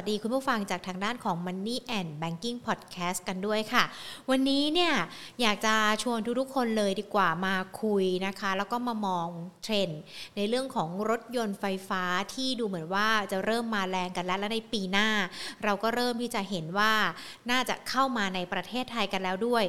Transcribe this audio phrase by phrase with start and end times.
[0.00, 3.84] วัสดีคุณผู้ฟังจากทางด้านของ Money and Banking Podcast กันด้วยค่ะ
[4.30, 4.92] วันนี้เนี่ย
[5.40, 9.28] อยากจะชวนทุกๆคนเลยดีกว่ามาคุยนะคะ แล้วก็มามอง
[9.62, 10.00] เทรนด์
[10.36, 12.02] ในเรื่องของรถยนต์ไฟฟ้า
[12.34, 15.08] ที่ดูเหมือนว่าจะเริ่มมาแรงกันแล้วและในปีหน้า
[15.64, 16.92] เราก็เริ่มที่จะเห็นว่า
[17.50, 19.64] น่าจะเข้ามาในประเทศไทยกันแล้วด้วย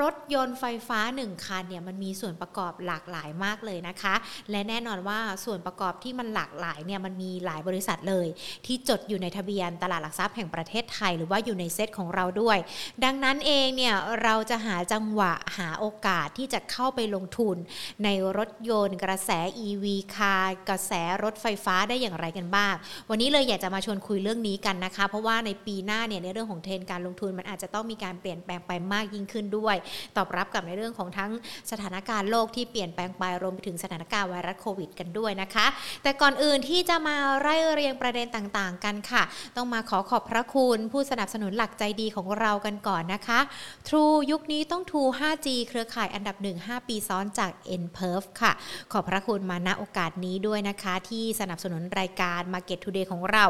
[0.00, 4.14] รถยนต์ไฟฟ้า 1 คันเนี่ยมันมีส่วนประกอบหลากหลายมากเลยนะคะ
[4.50, 8.26] และแน่นอนว่าส่วนประกอบที่มันหลากหลายเนี่ยมันมีหลายบริษัทเลย
[8.66, 12.58] ที่จดอยู่ในทะเบียนตลาดหลักทรัพย์แห่งประเทศไทย หรือว่าอยู่ในเซตของเราด้วย
[13.04, 17.56] ดังนั้นเองเนี่ยเราจะหาจังหวะหาโอกาสที่จะเข้าไปลงทุน
[18.04, 19.30] ในรถยนต์ กระแส
[19.66, 19.84] EV
[20.14, 20.36] คา
[20.68, 22.74] กระแสรถไฟฟ้าได้อย่างไรกันบ้าง
[23.10, 29.76] วันนี้เลยอยากจะมาชวนคุยเรื่องนี้กันนะคะ เพราะว่าในปีหน้าเนี่ยในเรื่องของเทรนการลงทุน มันอาจจะต้องมีการเปลี่ยนแปลงไปมากยิ่งขึ้นด้วย
[30.16, 31.30] ตอบรับกับในเรื่องของทั้ง
[31.70, 35.66] สถานการณ์โลกที่เปลี่ยนแปลงไปรวมไปถึงสถานการณ์ไวรัสโควิด กันด้วยนะคะ
[36.02, 39.22] แต่ก่อนอื่นที่จะมาไล่เรียงประเด็นต่างๆ กันค่ะ
[39.56, 43.40] ต้องมาขอขอบพระคุณผู้สนับสนุนหลักใจดีของเรากันก่อนนะคะ
[43.88, 47.50] True ยุคนี้ต้อง True 5G เครือข่ายอันดับ 1 5 ปีซ้อนจาก
[47.82, 48.52] n p e r f ค่ะ
[48.92, 53.44] ขอบพระคุณมาณโอกาสนี้ด้วยนะคะ ที่สนับสนุนรายการ Market Today ของเรา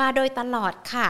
[0.00, 1.06] มาโดยตลอดค่ะ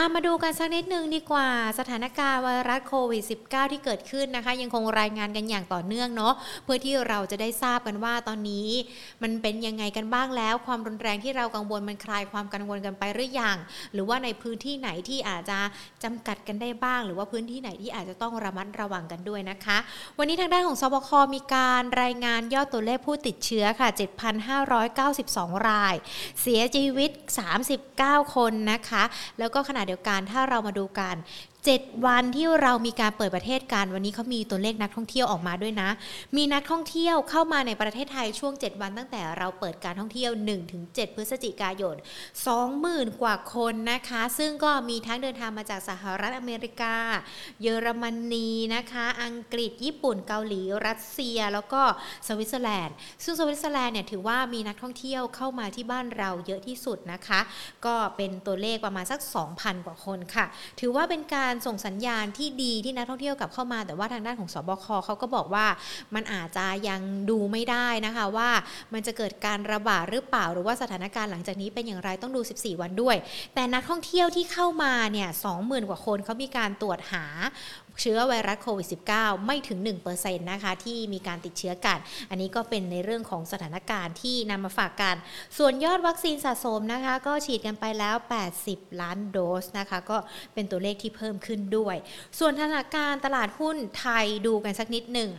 [0.00, 1.48] ามาดูกันสักนิดนึงดีกว่า
[1.78, 8.68] สถานการณ์ไวรัสโควิด -19 ที่เกิดขึ้นนะคะ ยังคงรายงานกันอย่างต่อเนื่องเนาะเพื่อที่เราจะได้ทราบกันว่าตอนนี้
[9.22, 13.56] มันเป็นยังไงกันบ้างแล้ว ความรุนแรงที่เรากังวลมันคลายความกังวลกันไปหรือยัง
[13.92, 15.58] หรือว่าในพื้นที่ไหนที่อาจจะ
[16.04, 19.78] จำกัดกันได้บ้าง หรือว่าพื้นที่ไหนที่อาจจะต้องระมัดระวังกันด้วยนะคะ
[20.18, 23.88] วันนี้ทางด้านของสบคมีการรายงานยอดตัวเลขผู้ติดเชื้อค่ะ
[24.58, 25.94] 7,592 ราย
[26.40, 27.10] เสียชีวิต
[27.72, 29.04] 39 คนนะคะ
[29.38, 31.16] แล้วก็ขณะเดียวกันถ้าเรามาดูกัน
[31.72, 35.90] 7 วันที่เรามีการเปิดประเทศกันวันนี้เขามีตัวเลขนักท่องเที่ยวออกมาด้วยนะ
[36.36, 40.30] มีนักท่องเที่ยวเข้ามาในประเทศไทยช่วง 7 วันตั้งแต่เราเปิดการท่องเที่ยว
[40.74, 41.96] 1-7 พฤศจิกายน
[42.58, 46.96] 20,000 กว่าคนนะคะ ซึ่งก็มีทั้งเดินทางมาจากสหรัฐอเมริกา
[47.62, 51.82] เยอรมนีนะคะ อังกฤษ ญี่ปุ่น เกาหลี รัสเซีย แล้วก็
[52.28, 57.40] สวิตเซอร์แลนด์ ซึ่งสวิตเซอร์แลนด์เนี่ยถือว่ามีนักท่องเที่ยวเข้ามาที่บ้านเราเยอะที่สุดนะคะ
[57.86, 59.20] ก็เป็นตัวเลขประมาณสัก
[59.52, 60.46] 2,000 กว่าคนค่ะ
[60.80, 65.66] ถือว่าเป็นการส่งสัญญาณที่ดีที่นักท่องเที่ยวกลับเข้ามา แต่ว่าทางด้านของสบคเขาก็บอกว่า
[66.14, 67.00] มันอาจจะยัง
[67.30, 68.50] ดูไม่ได้นะคะว่า
[68.92, 73.16] มันจะเกิดการระบาดหรือเปล่าหรือว่าสถานการณ์หลังจากนี้เป็นอย่างไรต้องดู 14 วันด้วย
[73.54, 75.28] แต่นักท่องเที่ยวที่เข้ามาเนี่ย
[75.58, 77.24] 20,000 กว่าคนเขามีการตรวจหา
[78.00, 79.78] เชื้อไวรัสโควิด -19 ไม่ถึง
[80.14, 81.98] 1%นะคะที่มีการติดเชื้อกัน
[82.30, 85.16] อันนี้ก็เป็นในเรื่องของสถานการณ์ที่นำมาฝากกัน
[85.58, 88.16] ส่วนยอดวัคซีนสะสมนะคะ ก็ฉีดกันไปแล้ว
[88.58, 90.16] 80 ล้านโดสนะคะ ก็
[90.54, 91.96] เป็นตัวเลขที่เพิ่มขึ้นด้วย
[92.38, 95.30] ส่วนสถานการณ์ตลาดหุ้นไทยดูกันสักนิดหนึ่ง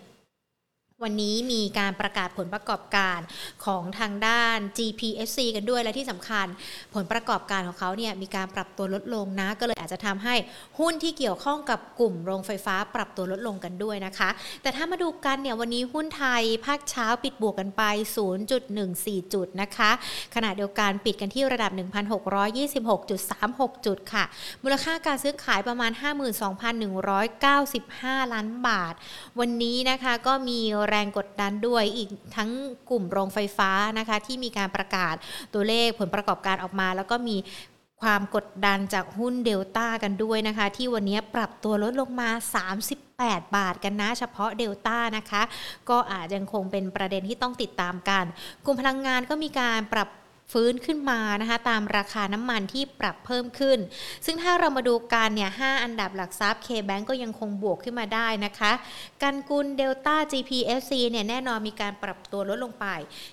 [1.04, 3.20] วันนี้มีการประกาศผลประกอบการ
[3.66, 6.48] ของทางด้าน GPFC กันด้วยและที่สำคัญ
[6.94, 10.36] ผลประกอบการของเขาเนี่ยมีการปรับตัวลดลงนะ ก็เลยอาจจะทำให้
[10.80, 14.30] หุ้นที่เกี่ยวข้องกับกลุ่มโรงไฟฟ้าปรับตัวลดลงกันด้วยนะคะ
[14.62, 17.84] แต่ถ้ามาดูกันเนี่ยวันนี้หุ้นไทยภาคเช้าปิดบวกกันไป
[18.58, 19.92] 0.14 จุดนะคะ
[20.36, 21.72] ขณะเดียวกันปิดกันที่ระดับ
[22.58, 24.24] 1,626.36 จุดค่ะ
[24.64, 25.92] มูลค่าการซื้อขายประมาณ
[27.52, 28.94] 52,195 ล้านบาท
[29.40, 32.50] วันนี้นะคะก็มีแรงกดดันด้วยอีกทั้ง
[32.90, 35.16] กลุ่มโรงไฟฟ้านะคะที่มีการประกาศ
[35.54, 37.38] ตัวเลขผลประกอบการออกมา แล้วก็มี
[38.02, 42.30] ความกดดันจากหุ้นเดลต้ากันด้วยนะคะ ที่วันนี้ปรับตัวลดลงมา
[42.94, 45.42] 38 บาทกันนะ เฉพาะเดลต้านะคะ
[45.90, 48.26] ก็อาจยังคงเป็นประเด็นที่ต้องติดตามกัน
[48.66, 50.10] กลุ่มพลังงานก็มีการปรับ
[50.52, 53.80] ฟื้นขึ้นมานะคะตามราคาน้ำมันที่ปรับเพิ่มขึ้น
[54.26, 58.72] ซึ่งถ้าเรามาดูกันเนี่ย5อันดับหลักทรัพย์ K-Bank ก็ยังคงบวกขึ้นมาได้นะคะ
[59.24, 62.86] กันกุลเดลต้า GPSC เนี่ยแน่นอนมีการปรับตัวลดลงไป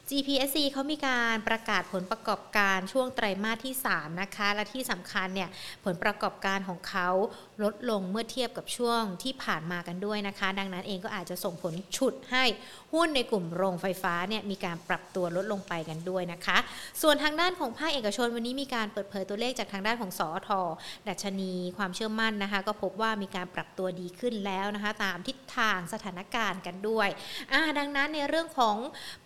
[0.09, 5.49] GPSC เขามีการประกาศผลประกอบการช่วงไตรมาสที่ 3 นะคะ และที่สำคัญเนี่ย
[5.85, 7.09] ผลประกอบการของเขา
[7.63, 12.45] ลดลงเมื่อเทียบกับช่วงที่ผ่านมากันด้วยนะคะ ดังนั้นเองก็อาจจะส่งผลฉุดให้
[12.93, 16.59] หุ้นในกลุ่มโรงไฟฟ้าเนี่ยมีการปรับตัวลดลงไปกันด้วยนะคะ
[17.03, 20.51] ส่วนทางด้านของภาคเอกชนวันนี้มีการเปิดเผยตัวเลขจากทางด้านของสอท
[21.09, 27.09] ดัชนีความเชื่อมั่นนะคะ ก็พบว่ามีการปรับตัวดีขึ้นแล้วนะคะ ตามทิศทางสถานการณ์กันด้วย
[27.79, 28.77] ดังนั้นในเรื่องของ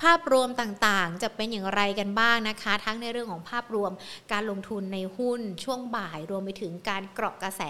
[0.02, 3.92] ภาพรวมต่างๆ จะเป็นอย่างไรกันบ้างนะคะ ทั้งในเรื่องของภาพรวม
[4.32, 7.62] การลงทุนในหุ้นช่วงบ่ายรวมไปถึงการเกราะกระแส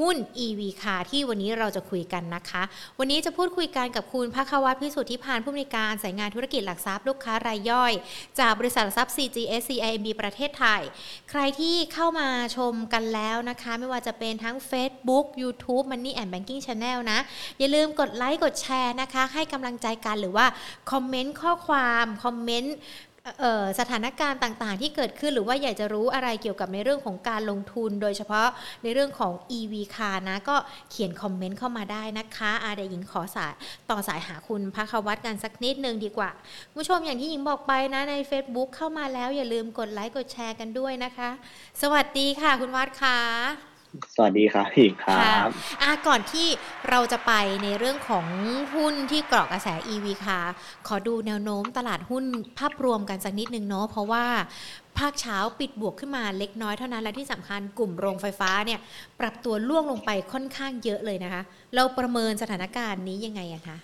[0.00, 2.62] หุ้น EV คาที่วันนี้เราจะคุยกันนะคะ
[2.98, 7.92] วันนี้จะพูดคุยกันกับคุณภควัตพิสุทธิพานผู้อำนวยการสายงานธุรกิจหลักทรัพย์ลูกค้ารายย่อย
[8.40, 10.82] จากบริษัทหลักทรัพย์ CGS CIMB ประเทศไทย
[11.30, 17.18] ใครที่เข้ามาชมกันแล้วนะคะ ไม่ว่าจะเป็นทั้ง Facebook YouTube Money and Banking Channel นะ
[17.58, 20.46] อย่าลืมกดไลค์กดแชร์นะคะ ให้กำลังใจกันหรือว่า
[20.90, 22.76] คอมเมนต์ข้อความ คอมเมนต์
[23.80, 28.48] สถานการณ์ต่างๆ ที่เกิดขึ้นหรือว่าอยากจะรู้อะไรเกี่ยวกับในเรื่องของการลงทุน โดยเฉพาะ
[28.82, 30.56] ในเรื่องของ EV car นะก็
[30.90, 33.52] เขียนคอมเมนต์เข้ามาได้นะคะอะเดี๋ยวหญิงขอสาย
[33.90, 36.30] ต่อสายหาคุณพักวัตกันสักนิดนึงดีกว่า
[36.74, 41.30] ผู้ชมอย่างที่หญิงบอกไปนะใน Facebook เข้ามาแล้วอย่าลืมกดไลค์กดแชร์กันด้วยนะคะ
[41.82, 43.73] สวัสดีค่ะคุณวัดค่ะ
[44.14, 45.48] สวัสดีครับพี่ครับ
[45.82, 46.48] อ่าก่อนที่
[46.88, 47.32] เราจะไป
[47.62, 48.26] ในเรื่องของ
[48.74, 50.40] หุ้นที่เกาะกระแส EV ค่ะ
[50.88, 52.24] ขอดูแนวโน้มตลาดหุ้น
[52.58, 54.24] ภาพรวมกันสักนิดนึงเนาะเพราะว่า
[54.98, 58.80] ภาคเช้าปิดบวกขึ้นมาเล็กน้อยเท่านั้น และที่สำคัญกลุ่มโรงไฟฟ้าเนี่ย
[59.20, 61.42] ปรับตัวล่วงลงไปค่อนข้างเยอะเลยนะคะ
[61.74, 63.76] เราประเมินสถานการณ์นี้ยังไงอะคะ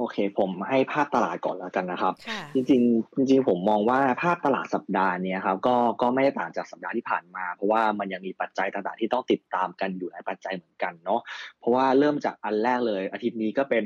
[0.00, 2.14] โอเค ผมให้ภาพตลาดก่อนแล้วกันนะครับ
[2.54, 11.20] จริงๆจริงๆผมมองว่าภาพตลาดสัปดาห์นี้ครับก็ก็ไม่ได้ต่างจากสัปดาห์ที่ผ่านมา เพราะว่ามันยังมีปัจจัยต่างๆที่ต้องติดตามกันอยู่หลายปัจจัยเหมือนกันเนาะ
[11.60, 13.84] เพราะว่าเริ่มจากอันแรกเลย อาทิตย์นี้ก็เป็น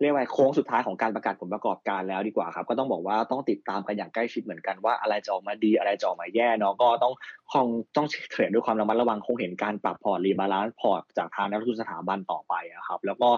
[0.00, 7.14] เรียกว่าโค้งสุดท้ายของการประกาศผลประกอบการแล้วดีกว่าครับ ก็ต้องบอกว่าต้องติดตามกันอย่างใกล้ชิดเหมือนกันว่าอะไรจะออกมาดีอะไรจะออกมาแย่เนาะก็ต้อง
[7.52, 12.54] คงต้องเทรดด้วยความระมัดระวังคงเห็นการปรับพอร์ต rebalance พอร์ตจากทางนักลงทุนสถาบันต่อไป
[12.88, 13.28] ครับ แล้วก็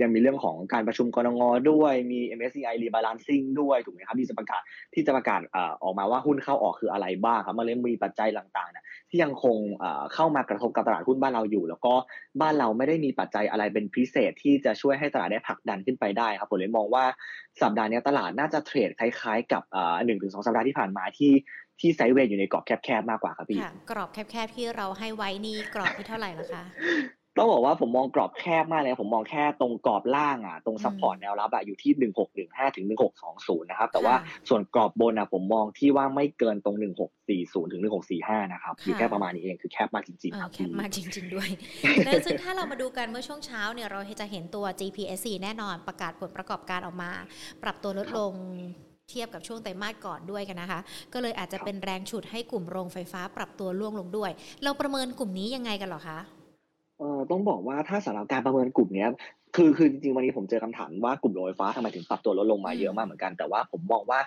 [0.00, 4.62] ยังมีเรื่องของการประชุมกนง.ด้วยมี MSCI rebalancing ด้วยถูกไหมครับที่จะประกาศ
[4.94, 5.40] ที่จะประกาศ
[5.82, 9.56] ออกมาว่าหุ้นเข้าออกคืออะไรบ้างครับมันเลยมีปัจจัยต่างๆที่ยังคง
[10.14, 11.94] เข้ามากระทบกับตลาดหุ้นบ้านเราอยู่ แล้วก็
[12.40, 17.04] บ้านเราไม่ได้มีปัจจัยอะไรเป็นพิเศษที่จะช่วยให้ตลาดได้ผลักดันขึ้นไปได้ครับผมเลยมองว่า
[17.62, 19.62] สัปดาห์นี้ตลาดน่าจะเทรดคล้ายๆ กับ
[20.04, 21.32] หนึ่งถึงสองสัปดาห์ที่ผ่านมาที่
[21.80, 23.60] ที่ sideway อยู่ในกรอบแคบๆมากกว่าครับพี่
[23.90, 26.62] กรอบแคบๆที่เราให้ไว้นี่กรอบที่เท่าไหร่ละคะ
[27.38, 34.14] ต้องบอกว่าผมมองกรอบแคบมากเลยผมมองแค่ตรงกรอบล่างอะตรง support แนวรับอะอยู่ที่หนึ่งหกหนึ่งห้าถึงหนึ่งหกสองศูนย์นะครับแต่ว่า
[34.48, 41.48] ส่วนกรอบบนอะผมมองที่ว่าไม่เกินตรงหนึ่งหกสี่ศูนย์ถึงหนึ่งหกสี่ห้านะครับอยู่แค่ประมาณนี้เองคือแคบมากจริงๆครับแคบมากจริง ๆด้วย
[42.04, 47.10] และซึ่งถ้าเรามาดูกันเมื่อช่วงเช้าเนี่ยเราจะเห็นตัว GPSC แน่นอนประกาศผลประกอบการออกมา
[47.62, 48.32] ปรับตัวลดลง
[49.10, 50.80] เทียบกับช่วงไตรมาสก่อนด้วยกันนะคะ
[51.12, 54.30] ก็เลยอาจจะเป็นแรงฉุดให้กลุ่มโรงไฟฟ้าปรับตัวล่วงลงด้วย
[54.62, 56.18] เราประเมินกลุ่มนี้ยังไงกันหรอคะ
[57.00, 59.08] เอ่อต้องบอกว่าถ้าสำหรับการประเมินกลุ่มเนี้ย
[59.56, 64.20] คือคือจริงๆวันนี้ผมเจอคำถามว่ากลุ่มโรงไฟฟ้าทำไมถึงปรับตัวลดลงมาเยอะมากเหมือนกันแต่ว่าผมมองว่า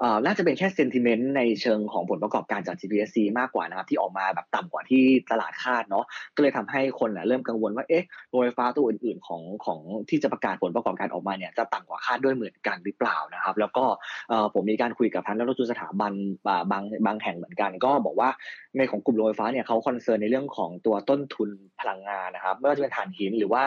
[0.00, 6.04] เอ่อน่าจะเป็นแค่ sentiment ในเชิงของผลประกอบการจาก GPSC มากกว่านะครับที่ออกมาแบบต่ำกว่าที่ตลาดคาดเนาะ
[6.36, 9.78] ก็เลยทำให้คนเริ่มกังวลว่าเอ๊ะโรงไฟฟ้าตัวอื่นๆของของ
[10.08, 13.84] ที่จะประกาศผลประกอบการออกมาเนี่ยจะต่ำกว่าคาดด้วยเหมือนกันหรือเปล่านะครับ แล้วก็
[14.28, 16.12] เอ่อผมมีการคุยกับทางนักลงทุนสถาบัน
[16.46, 18.28] บางบางแห่งเหมือนกัน ก็บอกว่า
[18.76, 21.48] ในของกลุ่มโรงไฟฟ้าเนี่ยเขา concern ในเรื่องของตัวต้นทุน
[21.80, 23.62] พลังงานนะครับไม่ว่าจะเป็นถ่านหินหรือว่า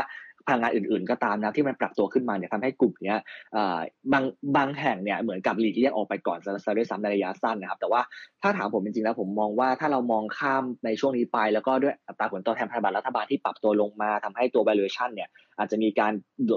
[0.47, 3.15] พลังงานอื่น ๆ ก็ตามนะที่มันปรับตัวขึ้นมาเนี่ยทำให้กลุ่มนี้
[4.13, 4.23] บาง
[4.55, 8.01] บางแห่งเนี่ยเหมือนกับหลีกเลี่ยงออกไปก่อนซะด้วยซ้ำในระยะสั้นนะครับ แต่ว่า
[8.41, 16.13] ถ้าถามผมจริงๆแล้วผมมองว่าถ้าเรามองข้ามในช่วงนี้ไป แล้วก็ด้วยอัตราผลตอบแทนพันธบัตรรัฐบาลที่ปรับตัวลงมาทำให้ตัว valuation เนี่ยอาจจะมีการ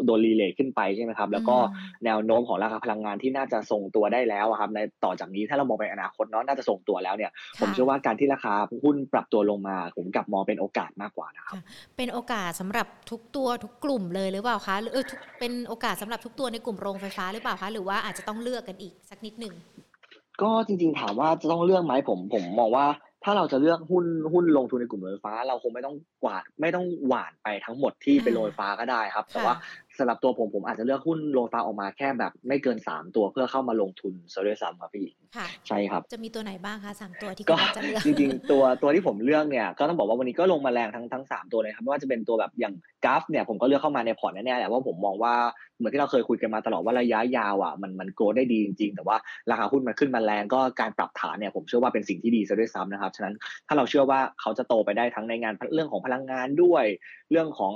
[0.07, 1.57] โดนรีเลย์ขึ้นไปใช่ไหมครับ แล้วก็
[2.05, 11.55] แนวโน้มของราคาพลังงานที่น่าจะทรงตัวได้แล้วครับในต่อจากนี้ถ้าเรามองไปอนาคตเนาะน่าจะทรงตัวแล้วเนี่ย ผมเชื่อว่าการที่ราคาหุ้นปรับตัวลงมาผมกลับมองเป็นโอกาสมากกว่านะครับ
[11.97, 15.05] เป็นโอกาสสำหรับทุกตัวทุกกลุ่มเลยหรือเปล่าคะหรือเออ
[15.41, 19.55] เป็นโอกาสสำหรับทุกตัวในกลุ่มโรงไฟฟ้าหรือเปล่าคะหรือว่าอาจจะต้องเลือกกันอีกสักนิดหนึ่ง
[20.43, 22.87] ก็จริงๆถามว่าจะต้องเลือกไหมผมผมมองว่า
[23.29, 29.55] ถ้าเราจะเลือกหุ้นหุ้นลงทุนในกลุ่มโรงไฟฟ้า เราคงไม่ต้องกวาดไม่ต้องหวานไปทั้งหมดที่เป็นโรงไฟฟ้าก็ได้ครับ แต่ว่า
[29.99, 35.07] สำหรับตัวผมผมอาจจะเลือกหุ้นโรงไฟฟ้าออกมาแค่แบบไม่เกิน 3 ตัวเพื่อเข้ามาลงทุนซะด้วยซ้ำครับพี่
[35.69, 42.75] ใช่ครับ จะมีตัวไหนบ้างคะสามตัวที่ก็จะเลือกจริงๆตัวตัวที่ผมเลือกเนี่ยก็ต้องบอกว่าวันนี้ก็ลงมาแรงทั้งทั้งสามตัวเลยครับไม่ว่าจะเป็นตัวแบบอย่าง
[43.05, 45.35] กราฟเนี่ยผมก็เลือกเข้ามาในพอร์ตแน่ๆแหละว่าผมมองว่า
[45.79, 49.17] เหมือนที่เราเคยคุยกันมาตลอดว่าระยะยาวอะมันมันโกรได้ดีจริงๆ แต่ว่า
[49.51, 53.35] ราคาหุ้นมันขึ้นมาแรงก็การปรับฐานเนี่ยผมเชื่อว่าเป็นสิ่งที่ดีซะด้วยซ้ำนะครับฉะนั้น
[53.69, 56.85] ถ้าเราเชื่อว่าเขาจะโตไปได้ทั้งในงานเรื่องของพลังงานด้วย
[57.31, 57.73] เรื่องของ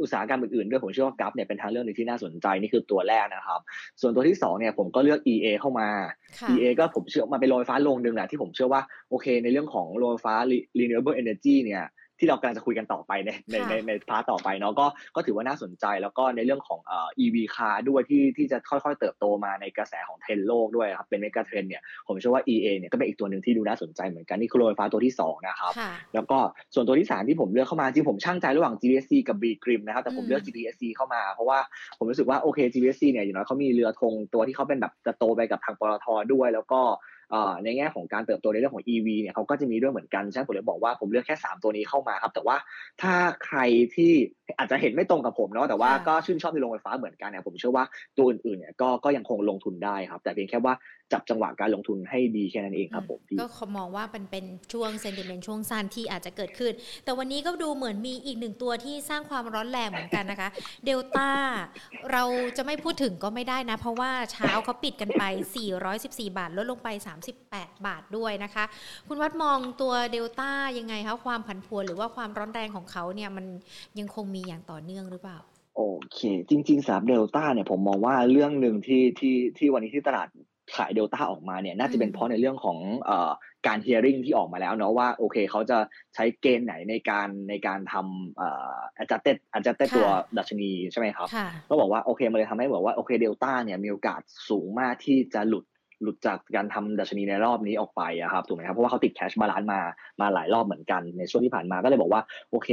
[0.00, 3.60] อุตสาหกรรมอื่นๆด้วยผมเชื่อว่ากราฟเนี่ยเป็นทางเรื่องนึงที่น่าสนใจนี่คือตัวแรกนะครับ
[4.00, 5.88] ส่วนตัวที่2เนี่ยผมก็เลือก EA เข้ามา
[6.50, 10.34] EA ก็ผมเชื่อว่าเป็นโรงไฟฟ้าโรงหนึ่งแหละที่ผมเชื่อว่าโอเค ในเรื่องของโรงไฟฟ้า
[10.78, 11.84] renewable energy เนี่ย
[12.20, 14.86] ที่เรากำลังจะคุยกันต่อไปในในในใน part ต่อไปเนาะก็
[15.16, 25.72] ก็ถือว่าน่าสนใจแล้วก็ในเรื่องของเอ่อ EV car ด้วยที่ที่จะค่อยๆ เติบโตมาในกระแสของเทรนด์โลกด้วยครับเป็นเมกะเทรนด์เนี่ยผมเชื่อว่า EA เนี่ยก็เป็นอีกตัวหนึ่งที่ดูน่าสนใจเหมือนกันนี่คือโรงไฟฟ้าตัวที่2นะครับ
[26.14, 26.38] แล้วก็
[26.74, 31.58] ส่วนตัวที่3ที่ผมเลือกเข้ามาจริงผมชั่งใจระหว่าง GPSC กับ B.Grimm นะครับแต่ผมเลือก GPSC เข้ามาเพราะว่า
[31.98, 36.80] ผมรู้สึกว่าโอเค GPSC เนี่ยอย่างน้อยเขามีเรือธงตัวที่เขาเป็นแบบจะโตไปกับทางปตทด้วย แล้วก็
[37.64, 42.56] ในแง่ของการเติบโตในเรื่องของ EV เนี่ยเขาก็จะมีด้วยเหมือนกันฉะนั้นผมเลยบอกว่าผมเลือกแค่ 3 ตัวนี้เข้ามาครับ แต่ว่า
[43.02, 43.14] ถ้า
[43.46, 43.58] ใคร
[43.94, 44.12] ที่
[44.58, 47.84] อาจจะเห็นไม่ตรงกับผมเนาะแต่ว่าค่ะก็ชื่นชอบในโรงไฟฟ้าเหมือนกันเนี่ยผมเชื่อว่า
[48.16, 50.74] ตัวอื่นๆเนี่ยก็ก็ยังคงลงทุนได้ครับ แต่เพียงแค่ว่า
[51.12, 56.72] จับจังหวะการลงทุนให้ดีแค่นั้นเองครับผมพี่ก็เขามองว่ามันเป็นช่วงเซนติเมนต์ช่วงสั้นที่อาจจะเกิดขึ้น
[57.04, 60.48] แต่วันนี้ก็ดูเหมือนมีอีกหนึ่งตัวที่สร้างความร้อนแรงเหมือนกันนะคะ
[60.84, 61.28] เดลต้า
[62.12, 62.24] เรา
[62.56, 65.22] จะไม่พูดถึงก็ไม่ได้นะ เพราะว่าเช้าเขาปิดกันไป
[65.80, 66.88] 414 บาท ลดลงไป
[67.38, 68.64] 38 บาทด้วยนะคะ
[69.08, 73.46] คุณวัดมองตัวเดลต้ายังไงคะความผันผวนหรือว่าความร้อนแรงของเขาเนี่ยมัน
[73.98, 75.38] ยังคงมีอย่างต่อเนื่องหรือเปล่า
[75.76, 75.82] โอ
[76.12, 80.28] เค จริงๆสำหรับเดลต้าเนี่ยผมมองว่าเรื่องหนึ่งที่ที่ที่วันนี้ที่ตลาด
[80.76, 83.30] ขายเดลต้าออกมาเนี่ยน่าจะเป็นอืมเพราะในเรื่องของเอ่อ
[83.66, 85.78] การ hearing ที่ออกมาแล้วเนาะว่าโอเคเขาจะ
[86.14, 95.64] ใช้เกณฑ์ไหนในการในการทำเอ่อ adjusted adjusted ค่ะตัวดัชนีใช่ไหมครับค่ะก็บอกว่าโอเคมันเลยทำให้บอกว่าโอเคเดลต้าเนี่ยมีโอกาสสูงมากที่จะหลุด
[96.02, 99.80] หลุดจากการทำดัชนีในรอบนี้ออกไปอะครับถูกไหมครับเพราะว่าเขาติด cash balance มา
[100.20, 102.68] มาหลายรอบเหมือนกันในช่วงที่ผ่านมาก็เลยบอกว่าโอเค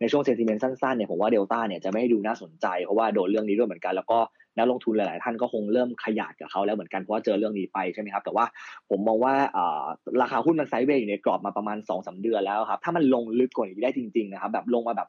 [0.00, 4.18] ในช่วง sentiment สั้นๆเนี่ยผมว่าเดลต้าเนี่ยจะไม่ดูน่าสนใจเพราะว่าโดนเรื่องนี้ด้วยเหมือนกันแล้วก็
[4.58, 8.44] นักลงทุนหลาย ๆ ท่านก็คงเริ่มขยาดกับเขาแล้วเหมือนกันเพราะว่าเจอเรื่องนี้ไปใช่ไหมครับแต่ว่า
[8.90, 9.82] ผมมองว่าอ่า
[10.22, 15.08] ราคาหุ้นมันไซด์เวย์อยู่ในกรอบมาประมาณ2อสเดือนแล้วครับถ้ามันลงลึกกว่านี้ได้จริง ๆ นะครับแบบลงมาแบบ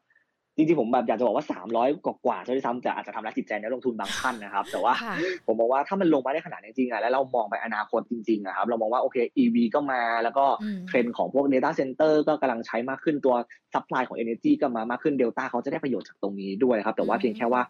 [0.55, 5.13] จริงๆผมแบบอยากจะบอกว่า 300 กว่ากว่าๆซะด้วยซ้ำแต่อาจจะทำร้ายจิตใจนักลงทุนบางท่านนะครับ แต่ว่าค่ะ
[5.45, 13.35] ผมมองว่าถ้ามันลงมาได้ขนาดนี้จริงๆอะแล้วเรามองไปอนาคตจริงๆอะครับ เรามองว่าโอเค EV ก็มาแล้วก็อืมเทรนด์ของพวก data center ก็กำลังใช้มากขึ้นตัว
[13.73, 17.61] supply ของ energy ก็มามากขึ้น Delta เขาจะได้ประโยชน์จากตรงนี้ด้วยครับ แต่ว่าอืมเพียงแค่ว่า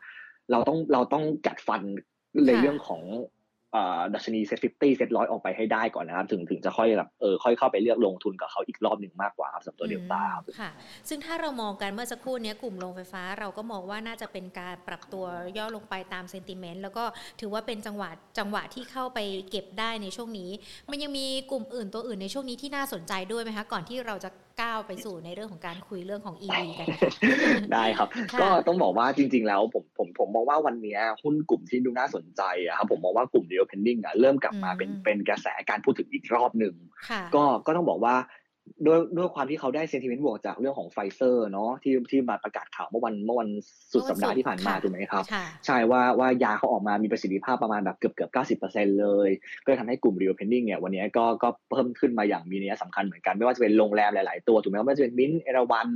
[0.52, 1.82] เราต้องเราต้องกัดฟัน
[2.48, 3.39] ในค่ะเรื่องของเอ่อ
[4.14, 10.72] ดัชนี SET fifty SET ร้อยออกไปให้ได้ก่อนนะครับ ถึงถึงจะค่อยแบบเออค่อยเข้าไปเลือกลงทุนกับเขาอีกรอบหนึ่งมากกว่าครับสำหรับตัวเดลต้าครับอืมค่ะ
[11.10, 15.26] ซึ่งถ้าเรามองกันเมื่อสักครู่เนี้ยกลุ่มโรงไฟฟ้าเราก็มองว่าน่าจะเป็นการปรับตัว
[15.58, 17.04] ย่อลงไปตาม sentiment แล้วก็
[17.40, 18.10] ถือว่าเป็นจังหวะ
[18.40, 20.52] จังหวะที่เข้าไปเก็บได้ในช่วงนี้
[20.90, 24.30] มันยังมีกลุ่มอื่นตัวอื่นในช่วงนี้ที่น่าสนใจด้วยไหมคะก่อนที่เราจะ
[24.62, 27.12] ก้าวไปสู่ในเรื่องของการคุยเรื่องของ EV กันนะคะ
[27.74, 36.76] ได้ครับค่ะก็ต้องบอกว่าจริง ๆ แล้วผมผมผมมองว่าวันเนี้ยหุ้นกลุ่มที่ดูน่าสนใจอะครับผมมองว่ากลุ่ม Real Pending อะเริ่มกลับมาเป็นอืมเป็นกระแสการพูดถึงอีกรอบหนึ่ง
[37.10, 38.16] ค่ะก็ก็ต้องบอกว่า
[38.86, 43.50] ด้วยด้วยความที่เขาได้เซนติเมนต์บวกจากเรื่องของไฟเซอร์เนาะที่ที่มาประกาศข่าวเมื่อวันเมื่อวัน
[43.94, 49.30] สุดสัปดาห์ที่ผ่านมาค่ะถูกไหมครับค่ะใช่ว่าว่ายาเขาออกมามีประสิทธิภาพประมาณแบบเกือบเกือบเก้าสิบเปอร์เซ็นเลย
[49.64, 55.88] ก็เลยทำให้กลุ่ม Real Pending เนี่ยวันนี้ก็ก็เพิ่มขึ้นมาอย่างมีนัยสำคัญเหมือนกัน ไม่ว่าจะเป็นโรงแรมหลาย ๆ ตัวถูกไหมว่าไม่ว่าจะเป็นมินเอราวัน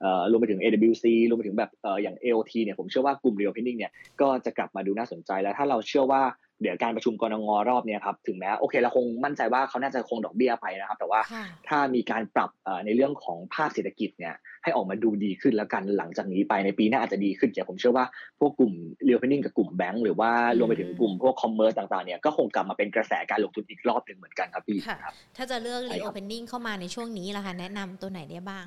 [0.00, 6.22] เอ่อรวมไปถึง AWC รวมไปถึงแบบเอ่ออย่าง AOT เนี่ยผมเชื่อว่ากลุ่ม reopening เนี่ยก็จะกลับมาดูน่าสนใจแล้วถ้าเราเชื่อว่า
[6.62, 18.04] เดี๋ยวการประชุมกนง.รอบเนี้ครับถึงแม้โอเคเราคงมั่นใจว่าเขาน่าจะคงดอกเบี้ยไปนะครับ แต่ว่าค่ะถ้ามีการปรับเอ่อในเรื่องของภาคเศรษฐกิจเนี่ยให้ออกมาดูดีขึ้นแล้วกันหลังจากนี้ไปในปีหน้าอาจจะดีขึ้นเดี๋ยวผมเชื่อว่า
[18.40, 18.72] พวกกลุ่ม
[19.04, 28.66] reopening กับกลุ่มแบงก์หรือว่าอืมรวมไปถึงกลุ่มพวก commerce ต่างๆเนี่ยก็คงกลับมาเป็นกระแสการลงทุนอีกรอบหนึ่งเหมือนกันครับพี่ค่ะครับถ้าจะเลือกใช่ครับ reopening เข้ามาในช่วงนี้ล่ะคะแนะนำตัวไหนได้บ้าง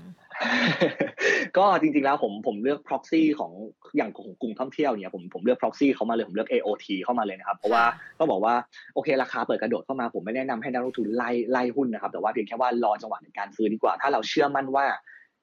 [1.57, 3.51] ก็จริงๆแล้วผมผมเลือก proxy ของ
[3.97, 7.83] อย่างของกลุ่มท่องเที่ยวเนี่ยผมผมเลือก proxy เข้ามาเลยผมเลือก AOT เข้ามาเลยนะครับเพราะว่า
[8.19, 8.55] ต้องบอกว่า
[8.93, 14.85] โอเคราคาเปิดกระโดดเข้ามาผมไม่แนะนำให้นักลงทุนไล่ไล่หุ้นนะครับแต่ว่าเพียงแค่ว่ารอจังหวะในการซื้อดีกว่า ถ้าเราเชื่อมั่นว่า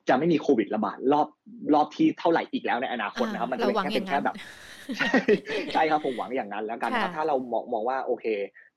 [0.08, 1.28] จะไม่มีโควิดระบาดรอบ
[1.74, 4.36] รอบที่เท่าไหร่อีกแล้วในอนาคตนะครับ มันจะเราเป็นหวังแค่อเป็นย่างนั้แค่นแบบ
[4.98, 5.12] ใช่
[5.72, 8.26] ใช่ครับผมหวังอย่างนั้นแล้วกันนะครับค่ะถ้าเรามองมองว่าโอเค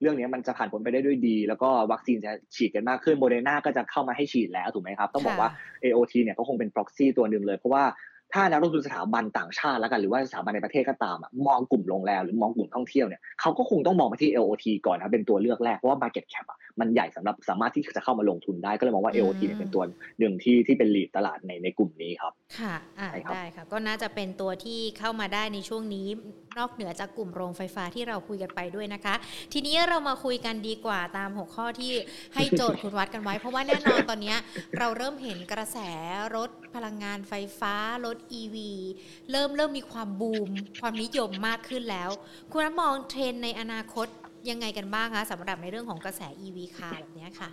[0.02, 5.50] เรื่องนี้มันจะผ่านพ้นไปได้ด้วยดี แล้วก็วัคซีนจะฉีดกันมากขึ้นโมเดอร์นาก็จะเข้ามาให้ฉีดแล้วถูกไหมครับ ต้องบอกว่า
[5.84, 7.84] AOT เนี่ยก็คงเป็น proxy ตัวหนึ่งเลยเพราะว่า
[8.34, 19.84] ถ้านักลงทุนสถาบันต่างชาติแล้วกันหรือว่าสถาบันในประเทศก็ตามอะมองกลุ่มโรงแรมหรือมองกลุ่มท่องเที่ยวเนี่ยเขาก็คงต้องมองไปที่ AOT ก่อนนะเป็นตัวเลือกแรกเพราะว่า market cap อะมันใหญ่สำหรับสามารถที่จะเข้ามาลงทุนได้ก็เลยมองว่า AOT เนี่ยเป็นตัว
[20.20, 26.08] หนึ่งที่ที่เป็น lead ตลาดในในกลุ่มนี้ครับ ค่ะอ่าใช่ครับได้ค่ะ ก็น่าจะเป็นตัวที่เข้ามาได้ในช่วงนี้
[26.58, 29.14] นอกเหนือจากกลุ่มโรงไฟฟ้าที่เราคุยกันไปด้วยนะคะ
[29.54, 31.92] ทีนี้เรามาคุยกันดีกว่าตามหัวข้อที่
[32.36, 34.36] ให้โจทย์คุณวัดกันไว้ เพราะว่าแน่นอนตอนนี้
[34.78, 35.78] เราเริ่มเห็นกระแส
[36.36, 38.56] รถพลังงานไฟฟ้ารถ EV
[39.32, 40.50] เริ่มเริ่มมีความบูม
[40.82, 42.10] ความนิยมมากขึ้นแล้ว
[42.52, 44.08] คุณวัดมองเทรนในอนาคต
[44.50, 47.50] ยังไงกันบ้างคะสำหรับในเรื่องของกระแส EV คาร์แบบนี้ค่ะ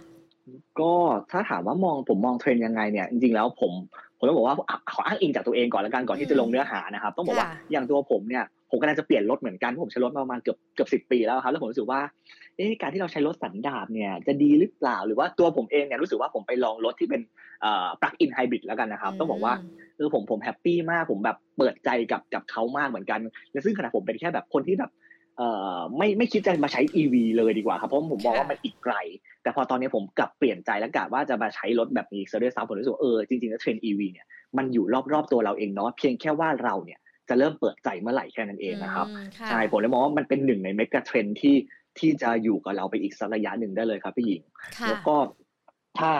[0.80, 0.92] ก็
[1.30, 3.73] ถ้าถามว่ามองผมมองเทรนยังไงเนี่ยจริงๆแล้วผม
[4.19, 4.57] ผมต้องบอกว่า
[4.92, 12.00] ขออ้างอิงจากตัวเองก่อนแล้วกันก่อนที่จะลงเนื้อหานะครับ ต้องบอกว่าอย่างตัวผมเนี่ย ผมกำลังจะเปลี่ยนรถเหมือนกันเพราะผมใช้รถมาประมาณเกือบเกือบสิบปีแล้วครับแล้วผมรู้สึกว่า
[12.57, 17.21] เอ๊ะการที่เราใช้รถสันดาปเนี่ยจะดีหรือเปล่าหรือว่าตัวผมเองเนี่ยรู้สึกว่าผมไปลองรถที่เป็น
[17.62, 19.55] เอ่อ plug in hybrid แล้วกันนะครับต้องบอกว่า
[19.97, 23.21] เออผมผม happy มากผมแบบเปิดใจกับกับเขามากเหมือนกัน
[23.53, 24.91] และซึ่งขณะผมเป็นแค่แบบคนที่แบบ
[25.37, 28.95] เอ่อไม่ไม่คิดจะมาใช้ EV เลยดีกว่าครับเพราะผมมองว่าค่ะมันอีกไกล
[29.43, 36.99] แต่พอตอนนี้ผมกลับเปลี่ยนใจแล้วกะว่าจะมาใช้รถแบบนี้ซะด้วยซ้ำผมรู้สึกว่าเออจริงๆแล้วเทรนด์ EV เนี่ยมันอยู่รอบๆตัวเราเองเนาะเพียงแค่ว่าเราเนี่ย
[37.31, 41.57] จะเริ่มเปิดใจเมื่อไหร่แค่นั้นเองนะครับมค่ะใช่ผมเลยมองว่ามันเป็นหนึ่งในเมกะเทรนที่
[41.99, 44.43] ที่จะอยู่กับเราไปอีกสักระยะหนึ่งได้เลยครับพี่หญิง
[44.79, 45.17] ค่ะแล้วก็
[45.99, 46.13] ถ้า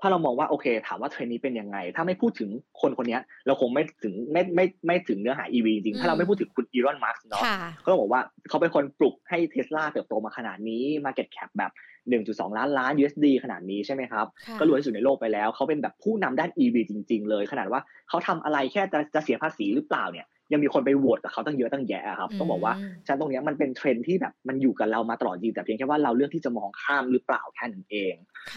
[0.00, 7.42] ถ้าเรามองว่าโอเค ถามว่าเทรนนี้เป็นยังไง ถ้าไม่พูดถึงคนคนนี้เราคงไม่ถึงไม่ไม่ไม่ถึงเนื้อหา EV จริง ถ้าเราไม่พูดถึงคุณอีรอนมัสเนาะ
[7.84, 11.72] ก็บอกว่าเขาเป็นคนปลุกให้เทสลาเติบโตมาขนาดนี้ Market Cap แบบ
[12.08, 14.26] 1.2 ล้านล้าน USD ขนาดนี้ใช่ไหมครับ
[14.58, 22.72] ก็รวยที่สุดในโลกไปแล้ว เขาเป็นแบบผู้นำด้าน EV จริง ๆ เลย ขนาดว่าเขาทำอะไรแค่จะจะเสียภาษีหรือเปล่าเนี่ย ยังมีคนไปโหวตกับเขาตั้งเยอะตั้งแยะครับต้องบอกว่า
[23.06, 28.14] ฉันตรงนี้มันเป็นเทรนที่แบบมันอยู่กับเรามาตลอดจริงแต่เพียงแค่ว่าเราเลือกที่จะมองข้ามหรือเปล่าแค่นั้นเอง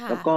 [0.09, 0.35] แล้วก็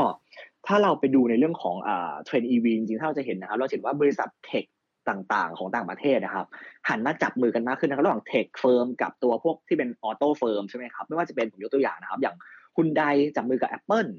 [0.66, 4.64] ถ้าเราไปดูในเรื่องของอ่าเทรนด์ EV จริงๆถ้าเราจะเห็นนะครับ เราเห็นว่าบริษัทเทค
[5.08, 6.46] ต่างๆ ของต่างประเทศนะครับ
[6.88, 12.36] หันมาจับมือกันมากขึ้นนะครับระหว่าง tech firm กับตัวพวกที่เป็น auto firm ใช่ไหมครับไม่ว่าจะเป็นผมยกตัวอย่างนะครับ อย่าง
[12.76, 13.02] ฮุนได
[13.36, 14.10] จับมือกับ Apple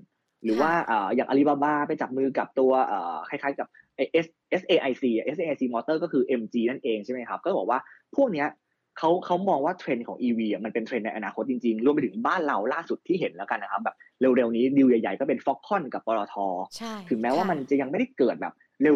[0.43, 0.71] หรือว่า
[1.15, 2.71] อย่างอาลีบาบาไปจับมือกับตัว
[3.29, 3.84] คล้ายๆกับ S
[4.61, 5.03] SAIC
[5.35, 7.79] SAIC Motor ก็คือ MG นั่นเองใช่ไหมครับ ก็บอกว่า
[8.15, 8.47] พวกเนี้ย
[8.97, 16.35] เขาเขามองว่าเทรนด์ของ EV อะมันเป็นเทรนด์ในอนาคตจริงๆ รวมไปถึงบ้านเราล่าสุดที่เห็นแล้วกันนะครับแบบเร็วๆนี้ดิวใหญ่ๆก็เป็น Foxconn กับปตท
[17.09, 18.53] ถึงแม้ว่ามันจะยังไม่ได้เกิดแบบ